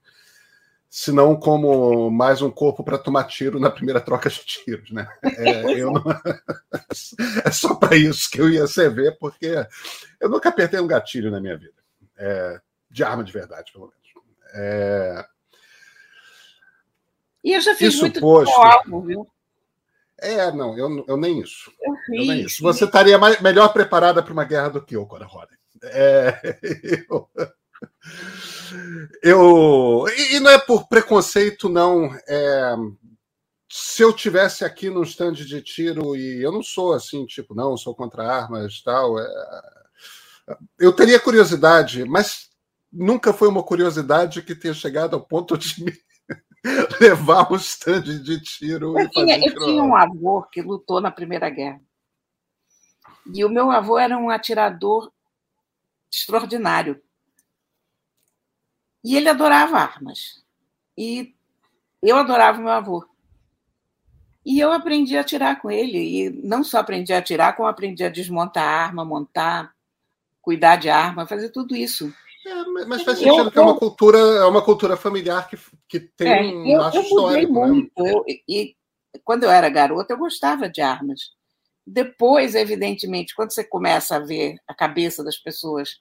se 0.90 1.12
não 1.12 1.36
como 1.36 2.10
mais 2.10 2.40
um 2.40 2.50
corpo 2.50 2.82
para 2.82 2.96
tomar 2.96 3.24
tiro 3.24 3.60
na 3.60 3.70
primeira 3.70 4.00
troca 4.00 4.30
de 4.30 4.38
tiros, 4.44 4.90
né? 4.90 5.06
É, 5.22 5.84
não... 5.84 5.92
é 7.44 7.50
só 7.50 7.74
para 7.74 7.96
isso 7.96 8.30
que 8.30 8.40
eu 8.40 8.48
ia 8.48 8.66
servir, 8.66 9.16
porque 9.18 9.54
eu 10.18 10.28
nunca 10.30 10.48
apertei 10.48 10.80
um 10.80 10.86
gatilho 10.86 11.30
na 11.30 11.40
minha 11.40 11.58
vida, 11.58 11.76
é, 12.16 12.60
de 12.90 13.04
arma 13.04 13.22
de 13.22 13.32
verdade, 13.32 13.70
pelo 13.70 13.86
menos. 13.86 13.98
É... 14.54 15.24
E 17.44 17.52
eu 17.52 17.60
já 17.60 17.74
fiz 17.74 17.94
isso 17.94 18.02
muito 18.02 18.20
posto... 18.20 18.58
alvo, 18.60 19.02
viu? 19.02 19.28
É, 20.20 20.50
não, 20.50 20.76
eu, 20.76 21.04
eu 21.06 21.16
nem 21.16 21.40
isso. 21.40 21.70
Eu, 21.80 21.94
eu 21.94 22.26
nem 22.26 22.40
isso. 22.42 22.62
Você 22.62 22.84
estaria 22.84 23.18
mais, 23.18 23.40
melhor 23.40 23.72
preparada 23.72 24.22
para 24.22 24.32
uma 24.32 24.44
guerra 24.44 24.68
do 24.70 24.84
que 24.84 24.96
eu, 24.96 25.06
Cora 25.06 25.24
Roden. 25.24 25.56
É, 25.84 26.58
eu, 27.08 27.28
eu, 29.22 30.04
e 30.30 30.40
não 30.40 30.50
é 30.50 30.58
por 30.58 30.88
preconceito, 30.88 31.68
não. 31.68 32.12
É, 32.26 32.74
se 33.70 34.02
eu 34.02 34.12
tivesse 34.12 34.64
aqui 34.64 34.90
no 34.90 35.02
stand 35.02 35.34
de 35.34 35.62
tiro 35.62 36.16
e 36.16 36.42
eu 36.42 36.50
não 36.50 36.62
sou 36.62 36.94
assim, 36.94 37.24
tipo, 37.26 37.54
não, 37.54 37.76
sou 37.76 37.94
contra 37.94 38.26
armas 38.26 38.82
tal, 38.82 39.20
é, 39.20 39.28
eu 40.78 40.92
teria 40.92 41.20
curiosidade, 41.20 42.04
mas 42.04 42.48
nunca 42.92 43.32
foi 43.32 43.48
uma 43.48 43.62
curiosidade 43.62 44.42
que 44.42 44.54
tenha 44.54 44.74
chegado 44.74 45.14
ao 45.14 45.20
ponto 45.20 45.56
de 45.56 45.84
me 45.84 45.92
levar 47.00 47.52
um 47.52 47.56
stand 47.56 48.02
de 48.02 48.40
tiro. 48.40 48.98
Eu, 48.98 49.08
tinha, 49.10 49.38
eu 49.38 49.54
tinha 49.54 49.82
um 49.82 49.94
avô 49.94 50.42
que 50.42 50.60
lutou 50.60 51.00
na 51.00 51.10
Primeira 51.10 51.48
Guerra. 51.48 51.80
E 53.32 53.44
o 53.44 53.48
meu 53.48 53.70
avô 53.70 53.98
era 53.98 54.16
um 54.16 54.30
atirador 54.30 55.12
extraordinário. 56.10 57.00
E 59.04 59.16
ele 59.16 59.28
adorava 59.28 59.78
armas. 59.78 60.42
E 60.96 61.34
eu 62.02 62.16
adorava 62.16 62.58
meu 62.58 62.70
avô. 62.70 63.06
E 64.44 64.58
eu 64.58 64.72
aprendi 64.72 65.16
a 65.16 65.20
atirar 65.20 65.60
com 65.60 65.70
ele. 65.70 65.98
E 65.98 66.30
não 66.30 66.64
só 66.64 66.78
aprendi 66.78 67.12
a 67.12 67.18
atirar, 67.18 67.54
como 67.54 67.68
aprendi 67.68 68.02
a 68.02 68.08
desmontar 68.08 68.64
a 68.64 68.84
arma, 68.86 69.04
montar, 69.04 69.74
cuidar 70.40 70.76
de 70.76 70.88
arma, 70.88 71.26
fazer 71.26 71.50
tudo 71.50 71.76
isso. 71.76 72.12
É, 72.48 72.86
mas 72.86 73.02
faz 73.02 73.18
sentido 73.18 73.46
eu, 73.46 73.50
que 73.50 73.58
é 73.58 73.62
uma 73.62 73.76
cultura, 73.76 74.18
é 74.18 74.44
uma 74.44 74.62
cultura 74.62 74.96
familiar 74.96 75.48
que, 75.48 75.58
que 75.86 76.00
tem 76.00 76.28
é, 76.28 76.40
um 76.40 76.66
eu, 76.66 76.80
eu 76.80 77.02
histórico. 77.02 77.52
Né? 77.52 77.66
Muito. 77.66 78.06
Eu, 78.06 78.24
e 78.48 78.74
quando 79.22 79.44
eu 79.44 79.50
era 79.50 79.68
garota, 79.68 80.14
eu 80.14 80.18
gostava 80.18 80.68
de 80.68 80.80
armas. 80.80 81.32
Depois, 81.86 82.54
evidentemente, 82.54 83.34
quando 83.34 83.52
você 83.52 83.64
começa 83.64 84.16
a 84.16 84.20
ver 84.20 84.56
a 84.66 84.74
cabeça 84.74 85.22
das 85.22 85.36
pessoas 85.36 86.00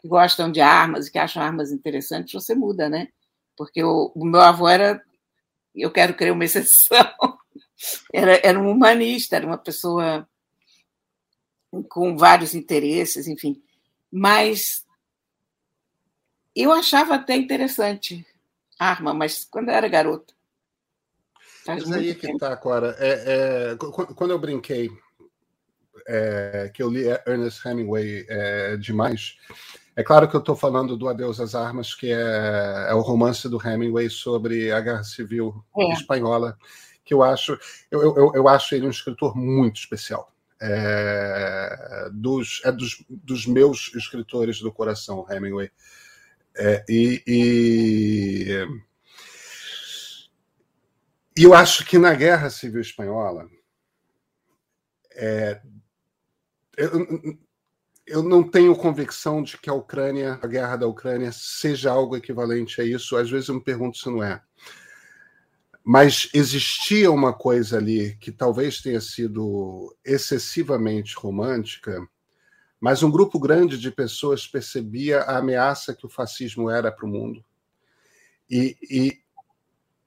que 0.00 0.08
gostam 0.08 0.50
de 0.50 0.60
armas 0.60 1.06
e 1.06 1.12
que 1.12 1.18
acham 1.18 1.42
armas 1.42 1.70
interessantes, 1.70 2.32
você 2.32 2.54
muda, 2.54 2.88
né? 2.88 3.08
Porque 3.56 3.82
o, 3.82 4.12
o 4.14 4.24
meu 4.24 4.40
avô 4.40 4.68
era, 4.68 5.02
eu 5.74 5.90
quero 5.90 6.14
crer 6.14 6.32
uma 6.32 6.44
exceção, 6.44 7.06
era, 8.12 8.40
era 8.44 8.58
um 8.58 8.70
humanista, 8.70 9.36
era 9.36 9.46
uma 9.46 9.58
pessoa 9.58 10.28
com 11.88 12.16
vários 12.16 12.54
interesses, 12.54 13.26
enfim. 13.26 13.62
Mas 14.10 14.85
eu 16.56 16.72
achava 16.72 17.14
até 17.14 17.36
interessante 17.36 18.26
arma, 18.78 19.12
mas 19.12 19.44
quando 19.44 19.68
eu 19.68 19.74
era 19.74 19.88
garota. 19.88 20.34
Mas 21.66 21.90
aí 21.90 22.14
que 22.14 22.30
está, 22.30 22.56
Cora. 22.56 22.96
É, 22.98 23.72
é, 23.72 23.76
quando 23.76 24.30
eu 24.30 24.38
brinquei 24.38 24.90
é, 26.06 26.70
que 26.72 26.82
eu 26.82 26.88
li 26.88 27.04
Ernest 27.26 27.66
Hemingway 27.66 28.24
é, 28.28 28.76
demais, 28.76 29.36
é 29.96 30.02
claro 30.02 30.28
que 30.28 30.36
eu 30.36 30.40
estou 30.40 30.54
falando 30.54 30.96
do 30.96 31.08
Adeus 31.08 31.40
às 31.40 31.54
Armas, 31.54 31.94
que 31.94 32.12
é, 32.12 32.86
é, 32.90 32.94
o 32.94 33.00
romance 33.00 33.48
do 33.48 33.60
Hemingway 33.60 34.08
sobre 34.08 34.70
a 34.70 34.80
Guerra 34.80 35.02
Civil 35.02 35.64
é. 35.76 35.92
Espanhola, 35.92 36.56
que 37.04 37.14
eu 37.14 37.22
acho, 37.22 37.58
eu, 37.90 38.02
eu, 38.02 38.32
eu 38.34 38.48
acho 38.48 38.74
ele 38.74 38.86
um 38.86 38.90
escritor 38.90 39.36
muito 39.36 39.76
especial. 39.76 40.32
É, 40.60 42.08
dos, 42.12 42.62
é 42.64 42.72
dos, 42.72 43.04
dos 43.10 43.46
meus 43.46 43.92
escritores 43.94 44.60
do 44.60 44.72
coração, 44.72 45.26
Hemingway. 45.28 45.70
É, 46.58 46.84
e, 46.88 47.22
e, 47.26 48.66
e, 51.36 51.44
eu 51.44 51.52
acho 51.52 51.84
que 51.84 51.98
na 51.98 52.14
Guerra 52.14 52.48
Civil 52.48 52.80
Espanhola, 52.80 53.46
é, 55.14 55.60
eu, 56.76 56.90
eu 58.06 58.22
não 58.22 58.42
tenho 58.42 58.74
convicção 58.76 59.42
de 59.42 59.58
que 59.58 59.68
a 59.68 59.74
Ucrânia, 59.74 60.38
a 60.42 60.46
guerra 60.46 60.76
da 60.76 60.86
Ucrânia, 60.86 61.30
seja 61.32 61.90
algo 61.90 62.16
equivalente 62.16 62.80
a 62.80 62.84
isso. 62.84 63.16
Às 63.16 63.28
vezes 63.28 63.48
eu 63.48 63.56
me 63.56 63.64
pergunto 63.64 63.98
se 63.98 64.08
não 64.08 64.22
é. 64.22 64.40
Mas 65.84 66.28
existia 66.32 67.10
uma 67.10 67.32
coisa 67.32 67.78
ali 67.78 68.16
que 68.16 68.32
talvez 68.32 68.80
tenha 68.80 69.00
sido 69.00 69.94
excessivamente 70.04 71.14
romântica, 71.16 72.00
mas 72.80 73.02
um 73.02 73.10
grupo 73.10 73.38
grande 73.38 73.78
de 73.78 73.90
pessoas 73.90 74.46
percebia 74.46 75.20
a 75.20 75.38
ameaça 75.38 75.94
que 75.94 76.06
o 76.06 76.10
fascismo 76.10 76.70
era 76.70 76.92
para 76.92 77.06
o 77.06 77.08
mundo. 77.08 77.44
E, 78.48 78.76
e, 78.82 79.22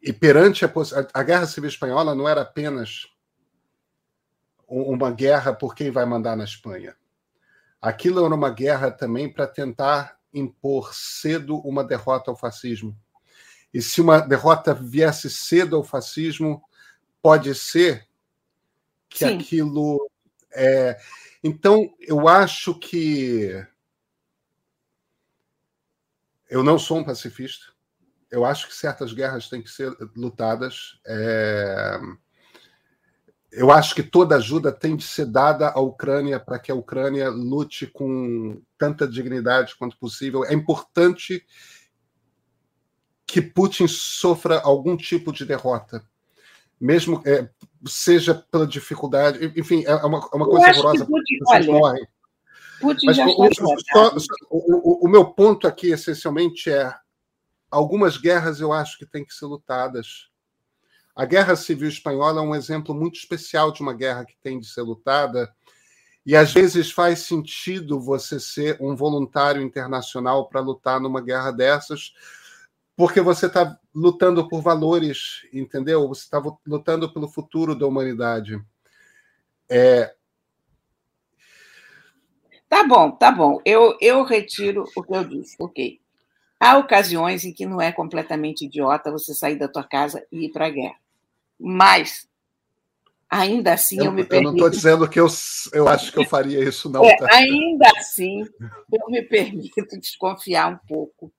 e 0.02 0.14
perante 0.14 0.64
a, 0.64 0.72
a 1.14 1.24
Guerra 1.24 1.46
Civil 1.46 1.70
Espanhola 1.70 2.16
não 2.16 2.28
era 2.28 2.42
apenas 2.42 3.08
uma 4.68 5.12
guerra 5.12 5.54
por 5.54 5.74
quem 5.74 5.90
vai 5.90 6.06
mandar 6.06 6.36
na 6.36 6.44
Espanha. 6.44 6.96
Aquilo 7.82 8.24
era 8.24 8.36
uma 8.36 8.52
guerra 8.52 8.92
também 8.92 9.32
para 9.32 9.48
tentar 9.48 10.20
impor 10.34 10.94
cedo 10.94 11.58
uma 11.60 11.84
derrota 11.84 12.30
ao 12.30 12.38
fascismo. 12.38 12.96
E 13.74 13.82
se 13.82 14.02
uma 14.02 14.20
derrota 14.20 14.74
viesse 14.74 15.30
cedo 15.30 15.76
ao 15.76 15.84
fascismo, 15.84 16.62
pode 17.22 17.54
ser 17.56 18.08
que 19.08 19.20
Sim. 19.20 19.38
aquilo. 19.38 20.10
É... 20.52 21.00
Então, 21.44 21.94
eu 22.00 22.28
acho 22.28 22.78
que. 22.78 23.66
Eu 26.50 26.64
não 26.64 26.80
sou 26.80 26.98
um 26.98 27.04
pacifista. 27.04 27.66
Eu 28.32 28.46
acho 28.46 28.68
que 28.68 28.76
certas 28.76 29.14
guerras 29.14 29.50
têm 29.50 29.62
que 29.62 29.70
ser 29.70 29.96
lutadas. 30.16 31.00
É 31.06 32.00
eu 33.52 33.72
acho 33.72 33.96
que 33.96 34.04
toda 34.04 34.36
ajuda 34.36 34.72
tem 34.72 34.96
de 34.96 35.04
ser 35.04 35.26
dada 35.26 35.70
à 35.70 35.80
Ucrânia 35.80 36.40
para 36.40 36.60
que 36.60 36.72
a 36.72 36.76
Ucrânia 36.76 37.30
lute 37.30 37.88
com 37.88 38.62
tanta 38.78 39.08
dignidade 39.08 39.76
quanto 39.76 39.98
possível. 39.98 40.46
É 40.46 40.54
importante 40.54 41.46
que 43.26 43.42
Putin 43.42 43.88
sofra 43.88 44.60
algum 44.60 44.96
tipo 44.96 45.32
de 45.32 45.46
derrota, 45.46 46.04
mesmo 46.80 47.22
é, 47.26 47.50
seja 47.88 48.34
pela 48.34 48.68
dificuldade. 48.68 49.54
Enfim, 49.56 49.84
é 49.86 49.96
uma, 49.96 50.20
é 50.32 50.36
uma 50.36 50.46
coisa 50.46 50.70
horrorosa. 50.72 51.06
Putin, 51.06 51.38
olha, 51.48 51.72
morrem. 51.72 52.08
Putin 52.80 53.06
Mas, 53.08 53.18
o, 53.18 53.50
só, 53.92 54.16
o, 54.50 55.04
o, 55.04 55.06
o 55.06 55.10
meu 55.10 55.26
ponto 55.26 55.68
aqui, 55.68 55.92
essencialmente, 55.92 56.70
é 56.70 56.94
algumas 57.70 58.18
guerras 58.18 58.62
eu 58.62 58.72
acho 58.72 58.98
que 58.98 59.06
têm 59.06 59.26
que 59.26 59.34
ser 59.34 59.46
lutadas 59.46 60.30
a 61.20 61.26
Guerra 61.26 61.58
Civil 61.58 61.90
Espanhola 61.90 62.40
é 62.40 62.44
um 62.44 62.56
exemplo 62.56 62.96
muito 62.96 63.20
especial 63.20 63.74
de 63.74 63.82
uma 63.82 63.94
guerra 63.94 64.24
que 64.24 64.38
tem 64.42 64.58
de 64.58 64.66
ser 64.66 64.84
lutada, 64.84 65.54
e 66.26 66.34
às 66.34 66.54
vezes 66.54 66.92
faz 66.92 67.20
sentido 67.20 68.00
você 68.00 68.40
ser 68.40 68.78
um 68.80 68.96
voluntário 68.96 69.62
internacional 69.62 70.48
para 70.48 70.62
lutar 70.62 70.98
numa 70.98 71.20
guerra 71.20 71.52
dessas, 71.52 72.14
porque 73.00 73.22
você 73.22 73.46
está 73.46 73.80
lutando 73.96 74.46
por 74.50 74.62
valores, 74.62 75.48
entendeu? 75.54 76.06
Você 76.10 76.24
está 76.24 76.44
lutando 76.68 77.14
pelo 77.14 77.30
futuro 77.30 77.74
da 77.74 77.88
humanidade. 77.88 78.62
É... 79.70 80.14
Tá 82.68 82.86
bom, 82.86 83.10
tá 83.12 83.32
bom. 83.32 83.62
Eu, 83.64 83.98
eu 84.02 84.26
retiro 84.26 84.84
o 84.98 85.02
que 85.02 85.16
eu 85.16 85.24
disse, 85.24 85.56
ok. 85.58 85.98
Há 86.60 86.78
ocasiões 86.78 87.46
em 87.46 87.54
que 87.54 87.66
não 87.66 87.80
é 87.80 87.90
completamente 87.90 88.66
idiota 88.66 89.10
você 89.10 89.34
sair 89.34 89.56
da 89.56 89.70
tua 89.70 89.86
casa 89.86 90.22
e 90.30 90.48
ir 90.48 90.50
para 90.50 90.66
a 90.66 90.70
guerra 90.70 91.00
mas 91.60 92.28
ainda 93.30 93.74
assim 93.74 93.98
eu, 93.98 94.06
eu 94.06 94.12
me 94.14 94.24
permito. 94.24 94.36
Eu 94.36 94.52
não 94.52 94.54
estou 94.54 94.70
dizendo 94.70 95.10
que 95.10 95.20
eu, 95.20 95.28
eu 95.74 95.88
acho 95.90 96.12
que 96.12 96.20
eu 96.20 96.26
faria 96.26 96.64
isso, 96.64 96.90
não. 96.90 97.04
É, 97.04 97.18
tá? 97.18 97.28
Ainda 97.32 97.92
assim, 97.98 98.46
eu 98.92 99.10
me 99.10 99.22
permito 99.22 100.00
desconfiar 100.00 100.72
um 100.72 100.78
pouco. 100.88 101.32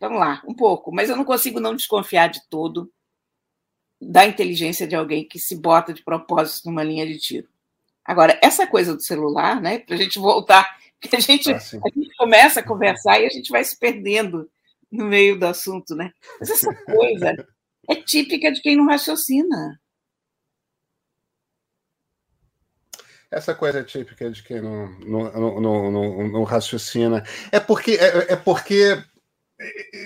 Vamos 0.00 0.18
lá, 0.18 0.42
um 0.48 0.54
pouco, 0.54 0.90
mas 0.90 1.10
eu 1.10 1.16
não 1.16 1.24
consigo 1.24 1.60
não 1.60 1.76
desconfiar 1.76 2.28
de 2.28 2.40
todo 2.48 2.90
da 4.00 4.24
inteligência 4.24 4.86
de 4.86 4.96
alguém 4.96 5.28
que 5.28 5.38
se 5.38 5.54
bota 5.54 5.92
de 5.92 6.02
propósito 6.02 6.66
numa 6.66 6.82
linha 6.82 7.06
de 7.06 7.18
tiro. 7.18 7.48
Agora, 8.02 8.38
essa 8.42 8.66
coisa 8.66 8.94
do 8.94 9.02
celular, 9.02 9.60
né, 9.60 9.80
para 9.80 9.94
a 9.94 9.98
gente 9.98 10.18
voltar, 10.18 10.78
a 11.12 11.20
gente, 11.20 11.52
ah, 11.52 11.56
a 11.56 11.88
gente 11.94 12.16
começa 12.16 12.60
a 12.60 12.66
conversar 12.66 13.20
e 13.20 13.26
a 13.26 13.28
gente 13.28 13.50
vai 13.50 13.62
se 13.62 13.78
perdendo 13.78 14.50
no 14.90 15.04
meio 15.04 15.38
do 15.38 15.46
assunto, 15.46 15.94
né? 15.94 16.12
Mas 16.40 16.50
essa 16.50 16.74
coisa 16.74 17.46
é 17.88 17.94
típica 17.94 18.50
de 18.50 18.62
quem 18.62 18.76
não 18.76 18.86
raciocina. 18.86 19.78
Essa 23.30 23.54
coisa 23.54 23.78
é 23.78 23.84
típica 23.84 24.28
de 24.30 24.42
quem 24.42 24.60
não, 24.60 24.88
não, 25.00 25.60
não, 25.60 25.90
não, 25.90 26.28
não 26.28 26.42
raciocina. 26.42 27.22
É 27.52 27.60
porque 27.60 27.92
é, 27.92 28.32
é 28.32 28.36
porque 28.36 29.02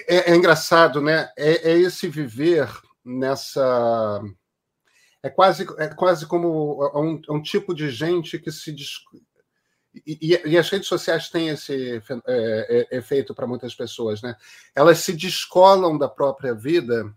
é, 0.09 0.33
é, 0.33 0.37
engraçado, 0.37 1.01
né? 1.01 1.31
É, 1.37 1.73
é, 1.73 1.79
esse 1.79 2.09
viver 2.09 2.69
nessa. 3.05 4.21
É 5.23 5.31
quase, 5.31 5.67
é 5.79 5.89
quase 5.89 6.27
como 6.27 6.85
um, 6.95 7.21
um 7.31 7.41
tipo 7.41 7.75
de 7.75 7.91
gente 7.91 8.39
que 8.39 8.51
se. 8.51 8.75
E, 10.05 10.41
e, 10.45 10.59
as 10.59 10.69
redes 10.69 10.89
sociais 10.89 11.31
têm 11.31 11.51
esse 11.51 12.03
é, 12.27 12.89
é, 12.91 12.97
efeito 12.97 13.33
para 13.33 13.47
muitas 13.47 13.75
pessoas, 13.75 14.21
né? 14.21 14.35
Elas 14.75 14.99
se 14.99 15.13
descolam 15.13 15.97
da 15.97 16.09
própria 16.09 16.53
vida 16.53 17.15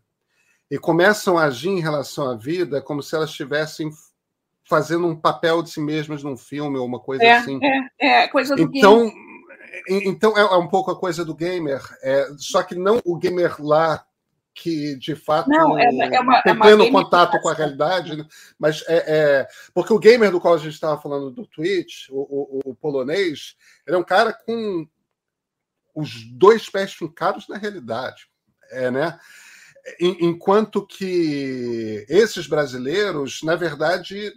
e 0.69 0.77
começam 0.77 1.39
a 1.39 1.45
agir 1.45 1.69
em 1.69 1.81
relação 1.81 2.29
à 2.29 2.35
vida 2.35 2.79
como 2.79 3.01
se 3.01 3.15
elas 3.15 3.31
estivessem 3.31 3.89
fazendo 4.63 5.07
um 5.07 5.15
papel 5.15 5.63
de 5.63 5.71
si 5.71 5.79
mesmas 5.79 6.21
num 6.21 6.37
filme 6.37 6.77
ou 6.77 6.85
uma 6.85 6.99
coisa 6.99 7.23
é, 7.23 7.37
assim. 7.37 7.59
É, 7.99 8.23
é 8.23 8.27
coisa 8.27 8.55
do 8.55 8.61
então, 8.61 9.09
gamer. 9.09 9.26
Então, 9.87 10.37
é, 10.37 10.41
é 10.41 10.57
um 10.57 10.67
pouco 10.67 10.91
a 10.91 10.99
coisa 10.99 11.23
do 11.23 11.35
gamer, 11.35 11.81
é, 12.01 12.27
só 12.37 12.63
que 12.63 12.75
não 12.75 13.01
o 13.05 13.17
gamer 13.17 13.55
lá 13.59 14.05
que 14.53 14.95
de 14.95 15.15
fato 15.15 15.47
não, 15.47 15.77
é, 15.77 15.85
é 15.85 16.19
uma, 16.19 16.41
tem 16.41 16.53
é 16.53 16.55
pleno 16.55 16.91
contato 16.91 17.39
com 17.39 17.49
a 17.49 17.53
realidade, 17.53 18.15
né? 18.15 18.25
mas 18.57 18.83
é, 18.87 19.03
é, 19.07 19.47
porque 19.71 19.93
o 19.93 19.99
gamer 19.99 20.31
do 20.31 20.41
qual 20.41 20.55
a 20.55 20.57
gente 20.57 20.73
estava 20.73 20.99
falando 20.99 21.29
do 21.29 21.45
Twitch, 21.45 22.09
o, 22.09 22.17
o, 22.19 22.71
o, 22.71 22.75
polonês, 22.75 23.55
ele 23.85 23.95
é 23.95 23.99
um 23.99 24.03
cara 24.03 24.33
com 24.33 24.87
os 25.93 26.23
dois 26.31 26.67
pés 26.69 26.91
fincados 26.93 27.47
na 27.47 27.57
realidade, 27.57 28.27
é, 28.71 28.89
né? 28.89 29.19
enquanto 29.99 30.85
que 30.85 32.05
esses 32.09 32.45
brasileiros, 32.45 33.41
na 33.43 33.55
verdade, 33.55 34.33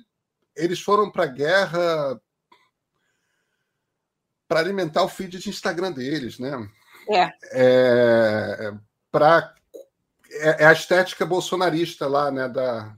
eles 0.55 0.81
foram 0.81 1.11
para 1.11 1.24
a 1.24 1.29
guerra 1.29 2.20
para 4.51 4.59
alimentar 4.59 5.05
o 5.05 5.09
feed 5.09 5.39
de 5.39 5.49
Instagram 5.49 5.93
deles, 5.93 6.41
né? 6.41 6.69
É. 7.09 7.33
é 7.53 8.73
para 9.13 9.55
é, 10.29 10.65
é, 10.65 10.67
a 10.67 10.73
estética 10.73 11.25
bolsonarista 11.25 12.09
lá, 12.09 12.33
né? 12.33 12.49
Da, 12.49 12.93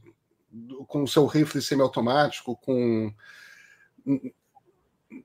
do, 0.51 0.87
com 0.87 1.03
o 1.03 1.09
seu 1.09 1.27
rifle 1.27 1.61
semiautomático, 1.61 2.57
com 2.57 3.13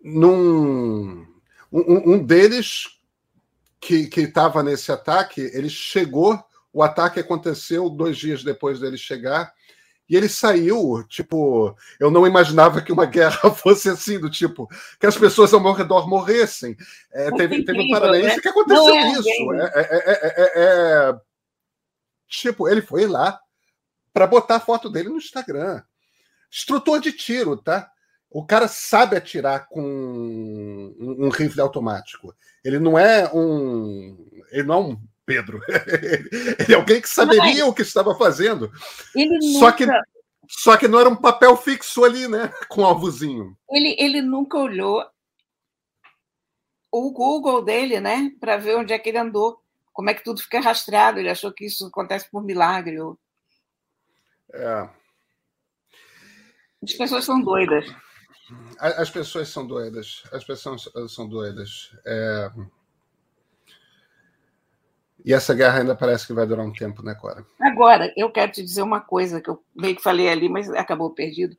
num 0.04 1.26
um, 1.72 2.14
um 2.14 2.22
deles 2.22 3.00
que 3.80 4.10
estava 4.18 4.62
nesse 4.62 4.92
ataque, 4.92 5.40
ele 5.54 5.70
chegou 5.70 6.44
o 6.74 6.84
ataque 6.84 7.22
aconteceu 7.22 7.90
dois 7.90 8.18
dias 8.18 8.44
depois 8.44 8.82
dele 8.82 8.98
chegar. 8.98 9.54
E 10.10 10.16
ele 10.16 10.30
saiu, 10.30 11.04
tipo, 11.10 11.76
eu 12.00 12.10
não 12.10 12.26
imaginava 12.26 12.82
que 12.82 12.94
uma 12.94 13.06
guerra 13.06 13.52
fosse 13.52 13.90
assim, 13.90 14.20
do 14.20 14.30
tipo, 14.30 14.68
que 15.00 15.06
as 15.06 15.18
pessoas 15.18 15.54
ao 15.54 15.60
meu 15.60 15.74
redor 15.74 16.08
morressem. 16.08 16.78
É, 17.12 17.30
teve, 17.32 17.64
teve 17.66 17.82
um 17.82 17.90
paranaense 17.92 18.38
né? 18.38 18.42
que 18.42 18.48
aconteceu 18.48 18.96
é 18.96 19.12
isso. 19.12 19.54
É 19.54 19.72
é, 19.76 20.28
é, 20.38 20.52
é, 20.56 21.20
tipo, 22.28 22.70
ele 22.70 22.82
foi 22.82 23.06
lá 23.06 23.38
para 24.14 24.26
botar 24.26 24.56
a 24.56 24.62
foto 24.62 24.90
dele 24.90 25.10
no 25.10 25.18
Instagram. 25.18 25.82
Instrutor 26.52 27.02
de 27.02 27.12
tiro, 27.12 27.58
tá? 27.58 27.92
O 28.30 28.46
cara 28.46 28.68
sabe 28.68 29.18
atirar 29.18 29.68
com 29.68 29.82
um, 29.82 31.26
um 31.26 31.30
rifle 31.30 31.62
automático. 31.62 32.34
Ele 32.64 32.80
não 32.80 32.98
é 32.98 33.30
um. 33.34 34.26
Ele 34.52 34.64
não 34.64 34.76
é 34.76 34.78
um 34.78 35.02
Pedro. 35.28 35.60
Ele 36.58 36.74
é 36.74 36.76
alguém 36.76 37.02
que 37.02 37.10
saberia 37.10 37.44
Mas, 37.44 37.64
o 37.64 37.74
que 37.74 37.82
estava 37.82 38.16
fazendo. 38.16 38.72
Nunca... 39.14 39.60
Só 39.60 39.72
que 39.74 39.86
só 40.50 40.78
que 40.78 40.88
não 40.88 41.00
era 41.00 41.10
um 41.10 41.16
papel 41.16 41.58
fixo 41.58 42.06
ali, 42.06 42.26
né? 42.28 42.50
Com 42.70 42.86
alvozinho. 42.86 43.58
Ele, 43.70 43.96
ele 44.00 44.22
nunca 44.22 44.58
olhou 44.58 45.06
o 46.90 47.12
Google 47.12 47.62
dele, 47.64 48.00
né? 48.00 48.32
Para 48.40 48.56
ver 48.56 48.78
onde 48.78 48.94
é 48.94 49.00
que 49.00 49.10
ele 49.10 49.18
andou. 49.18 49.62
Como 49.92 50.10
é 50.10 50.14
que 50.14 50.24
tudo 50.24 50.42
fica 50.42 50.62
rastreado. 50.62 51.20
Ele 51.20 51.30
achou 51.30 51.52
que 51.52 51.66
isso 51.66 51.88
acontece 51.88 52.32
por 52.32 52.42
milagre. 52.42 52.98
Ou... 52.98 53.20
É. 54.54 54.90
As 56.82 56.94
pessoas 56.94 57.26
são 57.26 57.42
doidas. 57.42 57.94
As 58.80 59.10
pessoas 59.10 59.50
são 59.50 59.68
doidas. 59.68 60.24
As 60.32 60.46
pessoas 60.46 60.88
são 61.10 61.28
doidas. 61.28 61.92
É... 62.06 62.50
E 65.28 65.34
essa 65.34 65.54
guerra 65.54 65.80
ainda 65.80 65.94
parece 65.94 66.26
que 66.26 66.32
vai 66.32 66.48
durar 66.48 66.66
um 66.66 66.72
tempo, 66.72 67.04
né, 67.04 67.14
Cora? 67.14 67.46
Agora, 67.60 68.14
eu 68.16 68.32
quero 68.32 68.50
te 68.50 68.64
dizer 68.64 68.82
uma 68.82 69.02
coisa 69.02 69.42
que 69.42 69.50
eu 69.50 69.62
meio 69.76 69.94
que 69.94 70.02
falei 70.02 70.30
ali, 70.30 70.48
mas 70.48 70.70
acabou 70.70 71.10
perdido. 71.10 71.58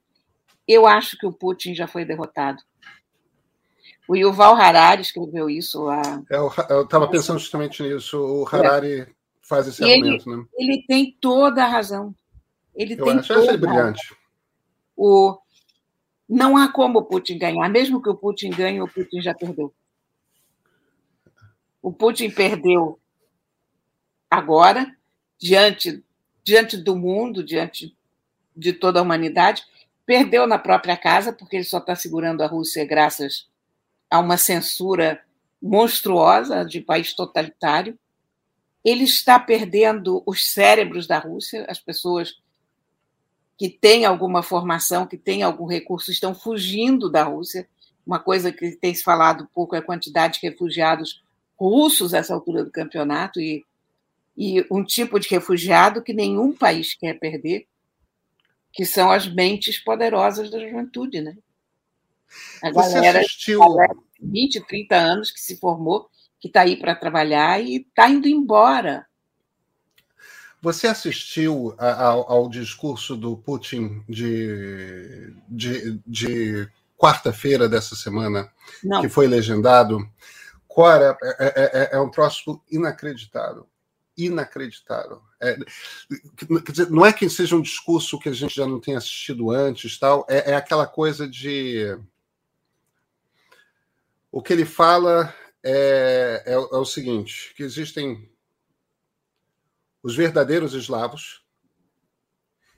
Eu 0.66 0.86
acho 0.86 1.18
que 1.18 1.26
o 1.26 1.32
Putin 1.34 1.74
já 1.74 1.86
foi 1.86 2.02
derrotado. 2.02 2.62
O 4.08 4.16
Yuval 4.16 4.54
Harari 4.54 5.02
escreveu 5.02 5.50
isso. 5.50 5.86
A... 5.86 6.00
É, 6.30 6.36
eu 6.70 6.82
estava 6.82 7.08
pensando 7.08 7.38
justamente 7.38 7.82
nisso. 7.82 8.18
O 8.18 8.48
Harari 8.48 9.00
é. 9.00 9.08
faz 9.42 9.68
esse 9.68 9.84
e 9.84 9.92
argumento, 9.92 10.30
ele, 10.30 10.36
né? 10.38 10.46
Ele 10.56 10.84
tem 10.88 11.18
toda 11.20 11.62
a 11.62 11.68
razão. 11.68 12.14
Ele 12.74 12.94
eu 12.94 13.04
tem 13.04 13.18
acho, 13.18 13.34
toda 13.34 13.48
ele 13.48 13.58
brilhante. 13.58 14.16
O... 14.96 15.38
Não 16.26 16.56
há 16.56 16.72
como 16.72 17.00
o 17.00 17.04
Putin 17.04 17.36
ganhar. 17.36 17.68
Mesmo 17.68 18.00
que 18.00 18.08
o 18.08 18.16
Putin 18.16 18.48
ganhe, 18.48 18.80
o 18.80 18.88
Putin 18.88 19.20
já 19.20 19.34
perdeu. 19.34 19.74
O 21.82 21.92
Putin 21.92 22.30
perdeu 22.30 22.98
agora, 24.30 24.94
diante, 25.38 26.02
diante 26.44 26.76
do 26.76 26.96
mundo, 26.96 27.44
diante 27.44 27.94
de 28.56 28.72
toda 28.72 28.98
a 28.98 29.02
humanidade, 29.02 29.64
perdeu 30.04 30.46
na 30.46 30.58
própria 30.58 30.96
casa, 30.96 31.32
porque 31.32 31.56
ele 31.56 31.64
só 31.64 31.78
está 31.78 31.94
segurando 31.94 32.42
a 32.42 32.46
Rússia 32.46 32.84
graças 32.84 33.46
a 34.10 34.18
uma 34.18 34.36
censura 34.36 35.22
monstruosa 35.60 36.64
de 36.64 36.80
país 36.80 37.12
totalitário. 37.14 37.98
Ele 38.84 39.04
está 39.04 39.38
perdendo 39.38 40.22
os 40.24 40.50
cérebros 40.50 41.06
da 41.06 41.18
Rússia, 41.18 41.66
as 41.68 41.78
pessoas 41.78 42.40
que 43.58 43.68
têm 43.68 44.04
alguma 44.04 44.42
formação, 44.42 45.06
que 45.06 45.18
têm 45.18 45.42
algum 45.42 45.66
recurso, 45.66 46.10
estão 46.10 46.34
fugindo 46.34 47.10
da 47.10 47.24
Rússia. 47.24 47.68
Uma 48.06 48.20
coisa 48.20 48.52
que 48.52 48.70
tem 48.76 48.94
se 48.94 49.02
falado 49.02 49.48
pouco 49.52 49.74
é 49.74 49.80
a 49.80 49.82
quantidade 49.82 50.40
de 50.40 50.48
refugiados 50.48 51.22
russos 51.58 52.14
a 52.14 52.18
essa 52.18 52.32
altura 52.32 52.64
do 52.64 52.70
campeonato 52.70 53.40
e, 53.40 53.66
e 54.38 54.64
um 54.70 54.84
tipo 54.84 55.18
de 55.18 55.28
refugiado 55.28 56.00
que 56.00 56.14
nenhum 56.14 56.52
país 56.52 56.94
quer 56.94 57.18
perder, 57.18 57.66
que 58.72 58.86
são 58.86 59.10
as 59.10 59.26
mentes 59.26 59.82
poderosas 59.82 60.48
da 60.48 60.60
juventude, 60.60 61.20
né? 61.20 61.36
A 62.62 62.70
Você 62.70 62.94
galera, 62.94 63.18
assistiu... 63.18 63.58
galera 63.58 63.94
de 64.20 64.30
20, 64.30 64.66
30 64.68 64.94
anos 64.94 65.32
que 65.32 65.40
se 65.40 65.56
formou, 65.56 66.08
que 66.38 66.46
está 66.46 66.60
aí 66.60 66.76
para 66.76 66.94
trabalhar 66.94 67.60
e 67.60 67.78
está 67.78 68.08
indo 68.08 68.28
embora. 68.28 69.04
Você 70.62 70.86
assistiu 70.86 71.74
ao, 71.76 72.30
ao 72.30 72.48
discurso 72.48 73.16
do 73.16 73.36
Putin 73.36 74.04
de, 74.08 75.34
de, 75.48 76.00
de 76.06 76.68
quarta-feira 76.96 77.68
dessa 77.68 77.96
semana, 77.96 78.48
Não. 78.84 79.00
que 79.00 79.08
foi 79.08 79.26
legendado? 79.26 80.08
Cora, 80.68 81.16
é, 81.22 81.44
é, 81.44 81.82
é, 81.82 81.88
é 81.96 82.00
um 82.00 82.08
troço 82.08 82.60
inacreditável. 82.70 83.67
Inacreditável. 84.18 85.22
É, 85.40 85.56
quer 86.66 86.72
dizer, 86.72 86.90
não 86.90 87.06
é 87.06 87.12
que 87.12 87.30
seja 87.30 87.54
um 87.54 87.62
discurso 87.62 88.18
que 88.18 88.28
a 88.28 88.32
gente 88.32 88.54
já 88.54 88.66
não 88.66 88.80
tenha 88.80 88.98
assistido 88.98 89.50
antes, 89.52 89.96
tal. 89.96 90.26
É, 90.28 90.50
é 90.50 90.54
aquela 90.56 90.86
coisa 90.86 91.28
de 91.28 91.96
o 94.30 94.42
que 94.42 94.52
ele 94.52 94.64
fala 94.64 95.34
é, 95.62 96.42
é, 96.46 96.52
é, 96.52 96.56
o 96.56 96.84
seguinte: 96.84 97.52
que 97.56 97.62
existem 97.62 98.30
os 100.02 100.14
verdadeiros 100.14 100.74
eslavos 100.74 101.44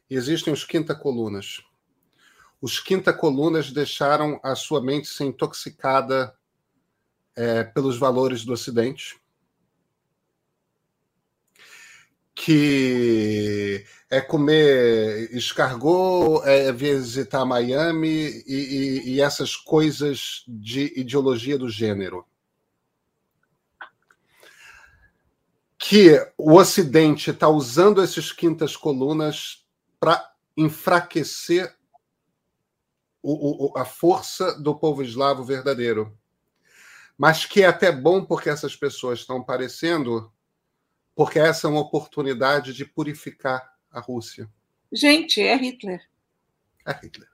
e 0.09 0.15
existem 0.15 0.53
os 0.53 0.65
quinta-colunas. 0.65 1.63
Os 2.61 2.79
quinta-colunas 2.81 3.73
deixaram 3.73 4.39
a 4.43 4.55
sua 4.55 4.83
mente 4.83 5.09
ser 5.09 5.25
intoxicada 5.25 6.37
é, 7.37 7.65
pelos 7.65 7.99
valores 7.99 8.45
do 8.45 8.53
Ocidente, 8.53 9.20
que 12.43 13.85
é 14.09 14.19
comer 14.19 15.29
escargot, 15.37 16.43
é 16.47 16.73
visitar 16.73 17.45
Miami 17.45 18.43
e, 18.47 19.03
e, 19.05 19.11
e 19.11 19.21
essas 19.21 19.55
coisas 19.55 20.43
de 20.49 20.99
ideologia 20.99 21.59
do 21.59 21.69
gênero. 21.69 22.27
Que 25.77 26.17
o 26.39 26.55
Ocidente 26.55 27.31
está 27.31 27.47
usando 27.47 28.03
esses 28.03 28.33
quintas 28.33 28.75
colunas 28.75 29.67
para 29.99 30.33
enfraquecer 30.57 31.77
o, 33.23 33.67
o, 33.67 33.79
a 33.79 33.85
força 33.85 34.59
do 34.59 34.75
povo 34.75 35.03
eslavo 35.03 35.45
verdadeiro. 35.45 36.19
Mas 37.19 37.45
que 37.45 37.63
é 37.63 37.67
até 37.67 37.93
bom 37.93 38.25
porque 38.25 38.49
essas 38.49 38.75
pessoas 38.75 39.19
estão 39.19 39.45
parecendo 39.45 40.33
porque 41.15 41.39
essa 41.39 41.67
é 41.67 41.71
uma 41.71 41.81
oportunidade 41.81 42.73
de 42.73 42.85
purificar 42.85 43.75
a 43.91 44.01
Rússia. 44.01 44.49
Gente, 44.93 45.41
é 45.41 45.57
Hitler. 45.57 46.01
É 46.87 46.93
Hitler. 46.93 47.29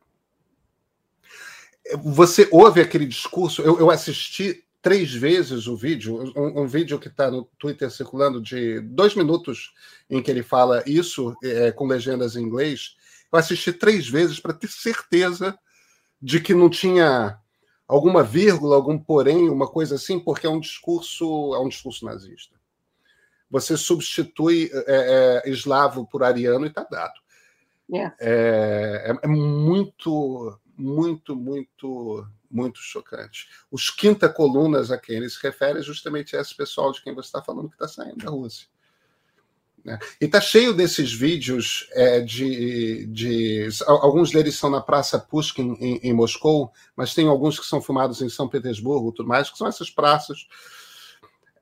Você 2.02 2.48
ouve 2.50 2.80
aquele 2.80 3.06
discurso? 3.06 3.62
Eu, 3.62 3.78
eu 3.78 3.90
assisti 3.90 4.64
três 4.82 5.12
vezes 5.12 5.66
o 5.66 5.76
vídeo, 5.76 6.32
um, 6.36 6.62
um 6.62 6.66
vídeo 6.66 6.98
que 6.98 7.08
está 7.08 7.30
no 7.30 7.44
Twitter 7.58 7.90
circulando 7.90 8.40
de 8.40 8.80
dois 8.80 9.14
minutos 9.14 9.72
em 10.08 10.22
que 10.22 10.30
ele 10.30 10.42
fala 10.42 10.82
isso 10.86 11.34
é, 11.42 11.70
com 11.70 11.86
legendas 11.86 12.36
em 12.36 12.42
inglês. 12.42 12.96
Eu 13.32 13.38
assisti 13.38 13.72
três 13.72 14.08
vezes 14.08 14.40
para 14.40 14.52
ter 14.52 14.68
certeza 14.68 15.56
de 16.20 16.40
que 16.40 16.54
não 16.54 16.68
tinha 16.68 17.38
alguma 17.86 18.22
vírgula, 18.22 18.74
algum 18.74 18.98
porém, 18.98 19.48
uma 19.48 19.68
coisa 19.68 19.94
assim, 19.94 20.18
porque 20.18 20.46
é 20.46 20.50
um 20.50 20.60
discurso, 20.60 21.54
é 21.54 21.60
um 21.60 21.68
discurso 21.68 22.04
nazista 22.04 22.55
você 23.50 23.76
substitui 23.76 24.70
é, 24.72 25.42
é, 25.46 25.50
eslavo 25.50 26.06
por 26.06 26.22
ariano 26.22 26.64
e 26.64 26.68
está 26.68 26.84
dado. 26.84 27.14
Yeah. 27.88 28.14
É, 28.18 29.12
é, 29.12 29.18
é, 29.22 29.28
muito, 29.28 30.58
muito, 30.76 31.36
muito, 31.36 32.26
muito 32.50 32.78
chocante. 32.80 33.48
Os 33.70 33.90
quinta 33.90 34.28
colunas 34.28 34.90
a 34.90 34.98
quem 34.98 35.16
ele 35.16 35.30
se 35.30 35.40
refere 35.40 35.78
é 35.78 35.82
justamente 35.82 36.34
esse 36.34 36.56
pessoal 36.56 36.90
de 36.92 37.02
quem 37.02 37.14
você 37.14 37.28
está 37.28 37.42
falando 37.42 37.68
que 37.68 37.74
está 37.76 37.86
saindo 37.86 38.24
da 38.24 38.30
Rússia. 38.30 38.66
Né? 39.84 40.00
E 40.20 40.24
está 40.24 40.40
cheio 40.40 40.74
desses 40.74 41.12
vídeos 41.12 41.88
é, 41.92 42.20
de, 42.20 43.06
de. 43.06 43.68
Alguns 43.86 44.32
deles 44.32 44.56
são 44.56 44.68
na 44.68 44.80
Praça 44.80 45.16
Pushkin, 45.16 45.76
em, 45.78 45.98
em 46.02 46.12
Moscou, 46.12 46.72
mas 46.96 47.14
tem 47.14 47.28
alguns 47.28 47.60
que 47.60 47.64
são 47.64 47.80
filmados 47.80 48.20
em 48.20 48.28
São 48.28 48.48
Petersburgo 48.48 49.12
tudo 49.12 49.28
mais, 49.28 49.48
que 49.48 49.56
são 49.56 49.68
essas 49.68 49.88
praças 49.88 50.48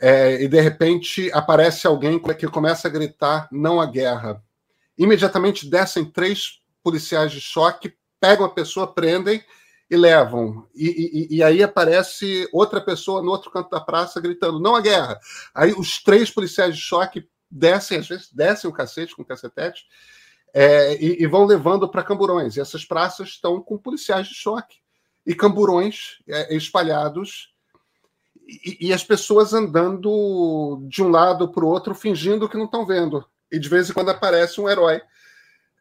é, 0.00 0.42
e 0.42 0.48
de 0.48 0.60
repente 0.60 1.30
aparece 1.32 1.86
alguém 1.86 2.18
que 2.18 2.46
começa 2.48 2.88
a 2.88 2.90
gritar 2.90 3.48
não 3.50 3.80
à 3.80 3.86
guerra. 3.86 4.42
Imediatamente 4.98 5.68
descem 5.68 6.04
três 6.04 6.60
policiais 6.82 7.32
de 7.32 7.40
choque, 7.40 7.94
pegam 8.20 8.46
a 8.46 8.50
pessoa, 8.50 8.92
prendem 8.92 9.42
e 9.90 9.96
levam. 9.96 10.66
E, 10.74 11.28
e, 11.30 11.36
e, 11.36 11.42
aí 11.42 11.62
aparece 11.62 12.48
outra 12.52 12.80
pessoa 12.80 13.22
no 13.22 13.30
outro 13.30 13.50
canto 13.50 13.70
da 13.70 13.80
praça 13.80 14.20
gritando 14.20 14.60
não 14.60 14.74
à 14.74 14.80
guerra. 14.80 15.18
Aí 15.54 15.72
os 15.72 16.02
três 16.02 16.30
policiais 16.30 16.74
de 16.74 16.80
choque 16.80 17.28
descem, 17.50 17.98
às 17.98 18.08
vezes 18.08 18.32
descem 18.32 18.68
o 18.68 18.72
cacete 18.72 19.14
com 19.14 19.22
o 19.22 19.26
cacetete 19.26 19.84
é, 20.52 20.94
e, 21.02 21.22
e, 21.22 21.26
vão 21.26 21.44
levando 21.44 21.88
para 21.88 22.02
camburões. 22.02 22.56
E 22.56 22.60
essas 22.60 22.84
praças 22.84 23.30
estão 23.30 23.60
com 23.60 23.76
policiais 23.76 24.28
de 24.28 24.34
choque 24.34 24.78
e 25.26 25.34
camburões 25.34 26.18
é, 26.28 26.54
espalhados 26.54 27.53
e, 28.46 28.92
as 28.92 29.02
pessoas 29.02 29.54
andando 29.54 30.84
de 30.88 31.02
um 31.02 31.08
lado 31.08 31.50
para 31.50 31.64
o 31.64 31.68
outro, 31.68 31.94
fingindo 31.94 32.48
que 32.48 32.56
não 32.56 32.66
estão 32.66 32.84
vendo. 32.84 33.24
E 33.50 33.58
de 33.58 33.68
vez 33.68 33.88
em 33.88 33.92
quando 33.92 34.10
aparece 34.10 34.60
um 34.60 34.68
herói. 34.68 35.00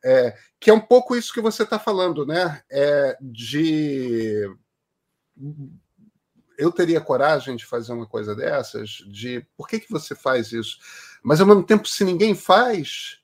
É, 0.06 0.38
que 0.60 0.70
é 0.70 0.74
um 0.74 0.80
pouco 0.80 1.16
isso 1.16 1.34
que 1.34 1.42
você 1.42 1.64
está 1.64 1.80
falando, 1.80 2.26
né? 2.26 2.62
É, 2.70 3.18
de. 3.22 4.50
Eu 6.58 6.72
teria 6.72 7.02
coragem 7.02 7.56
de 7.56 7.66
fazer 7.66 7.94
uma 7.94 8.06
coisa 8.06 8.36
dessas? 8.36 8.90
De 8.90 9.46
por 9.58 9.68
que, 9.68 9.80
que 9.80 9.92
você 9.92 10.14
faz 10.14 10.52
isso? 10.52 10.78
Mas 11.24 11.40
ao 11.40 11.48
mesmo 11.48 11.64
tempo, 11.64 11.88
se 11.88 12.04
ninguém 12.04 12.36
faz. 12.36 13.20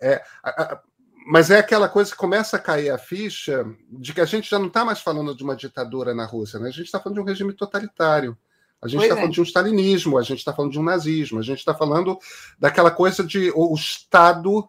É, 0.00 0.22
a, 0.42 0.62
a, 0.62 0.82
mas 1.26 1.50
é 1.50 1.58
aquela 1.58 1.88
coisa 1.88 2.10
que 2.10 2.16
começa 2.16 2.56
a 2.56 2.60
cair 2.60 2.90
a 2.90 2.98
ficha 2.98 3.64
de 3.90 4.12
que 4.12 4.20
a 4.20 4.24
gente 4.24 4.50
já 4.50 4.58
não 4.58 4.66
está 4.66 4.84
mais 4.84 5.00
falando 5.00 5.34
de 5.34 5.42
uma 5.42 5.56
ditadura 5.56 6.14
na 6.14 6.24
Rússia, 6.24 6.58
né? 6.58 6.68
a 6.68 6.72
gente 6.72 6.86
está 6.86 6.98
falando 6.98 7.16
de 7.16 7.20
um 7.22 7.26
regime 7.26 7.52
totalitário. 7.52 8.36
A 8.80 8.88
gente 8.88 9.02
está 9.02 9.14
é. 9.14 9.16
falando 9.16 9.32
de 9.32 9.40
um 9.40 9.44
stalinismo, 9.44 10.18
a 10.18 10.22
gente 10.22 10.38
está 10.38 10.52
falando 10.52 10.72
de 10.72 10.80
um 10.80 10.82
nazismo, 10.82 11.38
a 11.38 11.42
gente 11.42 11.60
está 11.60 11.72
falando 11.72 12.18
daquela 12.58 12.90
coisa 12.90 13.22
de 13.22 13.52
o 13.54 13.72
Estado 13.74 14.68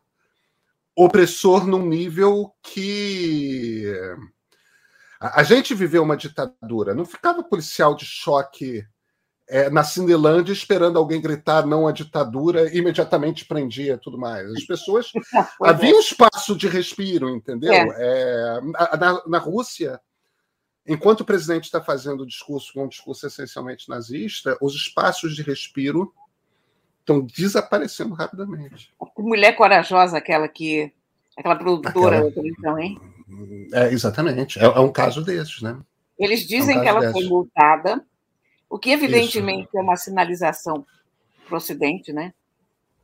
opressor 0.95 1.65
num 1.65 1.85
nível 1.87 2.53
que. 2.61 3.91
A, 5.19 5.41
a 5.41 5.43
gente 5.43 5.73
viveu 5.73 6.03
uma 6.03 6.15
ditadura, 6.15 6.93
não 6.93 7.05
ficava 7.05 7.43
policial 7.43 7.95
de 7.95 8.05
choque 8.05 8.85
é, 9.47 9.69
na 9.69 9.83
Cinelândia 9.83 10.53
esperando 10.53 10.97
alguém 10.97 11.21
gritar 11.21 11.65
não 11.65 11.87
à 11.87 11.91
ditadura, 11.91 12.75
imediatamente 12.75 13.45
prendia 13.45 13.97
tudo 13.97 14.17
mais. 14.17 14.49
As 14.51 14.63
pessoas. 14.63 15.11
havia 15.61 15.95
um 15.95 15.99
espaço 15.99 16.55
de 16.55 16.67
respiro, 16.67 17.29
entendeu? 17.29 17.73
É. 17.73 17.87
É, 17.97 18.61
na, 18.97 19.21
na, 19.27 19.37
Rússia, 19.37 19.99
enquanto 20.87 21.21
o 21.21 21.25
presidente 21.25 21.65
está 21.65 21.81
fazendo 21.81 22.21
o 22.21 22.27
discurso, 22.27 22.79
um 22.79 22.87
discurso 22.87 23.27
essencialmente 23.27 23.89
nazista, 23.89 24.57
os 24.61 24.73
espaços 24.75 25.35
de 25.35 25.41
respiro 25.41 26.13
estão 26.99 27.21
desaparecendo 27.21 28.13
rapidamente. 28.13 28.93
Mulher 29.17 29.53
corajosa, 29.55 30.17
aquela 30.17 30.47
que. 30.47 30.91
aquela 31.37 31.55
produtora 31.55 32.17
aquela... 32.17 32.29
da 32.29 32.35
televisão, 32.35 32.79
hein? 32.79 32.99
É, 33.73 33.91
exatamente. 33.91 34.57
É, 34.57 34.63
é 34.63 34.79
um 34.79 34.91
caso 34.91 35.21
desses, 35.21 35.61
né? 35.61 35.77
Eles 36.17 36.47
dizem 36.47 36.77
é 36.77 36.79
um 36.79 36.81
que 36.81 36.87
ela 36.87 37.11
foi 37.11 37.25
multada, 37.25 38.05
o 38.73 38.79
que 38.79 38.89
evidentemente 38.89 39.67
Isso. 39.67 39.77
é 39.77 39.81
uma 39.81 39.95
sinalização 39.95 40.83
procedente, 41.47 42.11
né? 42.11 42.33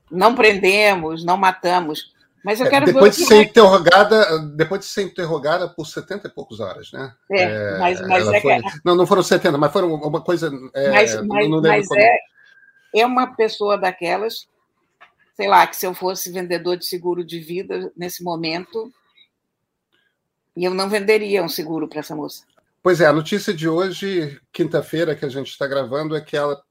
Não 0.10 0.34
prendemos, 0.34 1.24
não 1.24 1.38
matamos, 1.38 2.12
mas 2.44 2.60
eu 2.60 2.66
é, 2.66 2.70
quero 2.72 2.90
é, 2.90 2.92
depois 2.92 3.16
ver. 3.16 3.22
De 3.22 3.28
ser 3.28 3.44
interrogada, 3.44 4.40
depois 4.56 4.82
de 4.82 4.88
ser 4.88 5.04
interrogada 5.04 5.70
por 5.70 5.86
70 5.86 6.28
e 6.28 6.32
poucos 6.32 6.60
horas, 6.60 6.92
né? 6.92 7.14
É, 7.32 7.44
é 7.44 7.78
mas, 7.78 8.02
mas 8.02 8.28
é 8.30 8.42
foi, 8.42 8.60
que... 8.60 8.80
Não, 8.84 8.96
não 8.96 9.06
foram 9.06 9.22
70, 9.22 9.60
mas 9.60 9.72
foram 9.72 9.94
uma 9.94 10.22
coisa. 10.22 10.52
É, 10.74 10.90
mas 10.90 11.28
mas, 11.28 11.48
mas 11.48 11.92
é, 11.92 12.18
é 12.96 13.06
uma 13.06 13.36
pessoa 13.36 13.78
daquelas, 13.78 14.48
sei 15.36 15.48
lá, 15.48 15.68
que 15.68 15.76
se 15.76 15.86
eu 15.86 15.94
fosse 15.94 16.32
vendedor 16.32 16.78
de 16.78 16.86
seguro 16.88 17.24
de 17.24 17.40
vida 17.40 17.92
nesse 17.96 18.24
momento, 18.24 18.92
eu 20.58 20.74
não 20.74 20.90
venderia 20.90 21.44
um 21.44 21.50
seguro 21.50 21.88
para 21.88 22.00
essa 22.00 22.16
moça. 22.16 22.44
Pois 22.82 23.02
é, 23.02 23.06
a 23.06 23.14
notícia 23.14 23.54
de 23.54 23.68
hoje, 23.68 24.40
quinta-feira, 24.54 25.16
que 25.16 25.26
a 25.26 25.30
gente 25.30 25.50
está 25.50 25.68
gravando, 25.68 26.16
é 26.16 26.22
que 26.22 26.38
ela 26.38 26.62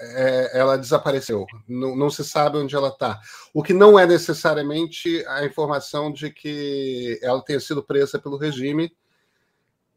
é, 0.00 0.58
ela 0.58 0.78
desapareceu. 0.78 1.46
Não, 1.68 1.94
não, 1.94 2.10
se 2.10 2.24
sabe 2.24 2.56
onde 2.56 2.74
ela 2.74 2.88
está. 2.88 3.20
O 3.52 3.62
que 3.62 3.72
não 3.72 3.98
é 3.98 4.06
necessariamente 4.06 5.24
a 5.26 5.44
informação 5.44 6.12
de 6.12 6.30
que 6.30 7.18
ela 7.22 7.42
tenha 7.44 7.60
sido 7.60 7.82
presa 7.82 8.18
pelo 8.18 8.38
regime. 8.38 8.94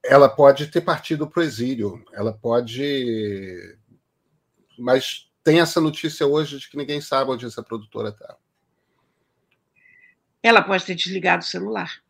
Ela 0.04 0.28
pode 0.28 0.68
ter 0.68 0.82
partido 0.82 1.30
para 1.30 1.40
o 1.40 1.44
exílio. 1.44 2.04
Ela 2.12 2.34
pode. 2.34 3.78
Mas 4.78 5.30
tem 5.44 5.62
essa 5.62 5.80
notícia 5.80 6.28
hoje 6.28 6.60
de 6.60 6.70
que 6.70 6.78
ninguém 6.78 7.00
sabe 7.00 7.32
onde 7.32 7.46
essa 7.46 7.64
produtora 7.64 8.10
está. 8.10 8.36
Ela 10.42 10.62
pode 10.62 10.84
ter 10.86 10.96
desligado 10.96 11.44
o 11.44 11.48
celular. 11.48 12.04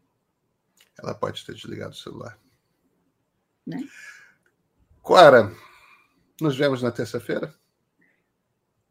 Ela 0.98 1.14
pode 1.14 1.46
ter 1.46 1.54
desligado 1.54 1.94
o 1.94 1.98
celular. 1.98 2.40
Né? 3.66 3.88
Clara, 5.04 5.52
nos 6.40 6.58
vemos 6.58 6.82
na 6.82 6.92
terça-feira? 6.92 7.54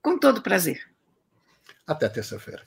Com 0.03 0.19
todo 0.19 0.43
prazer. 0.43 0.91
Até 1.87 2.09
terça-feira. 2.09 2.67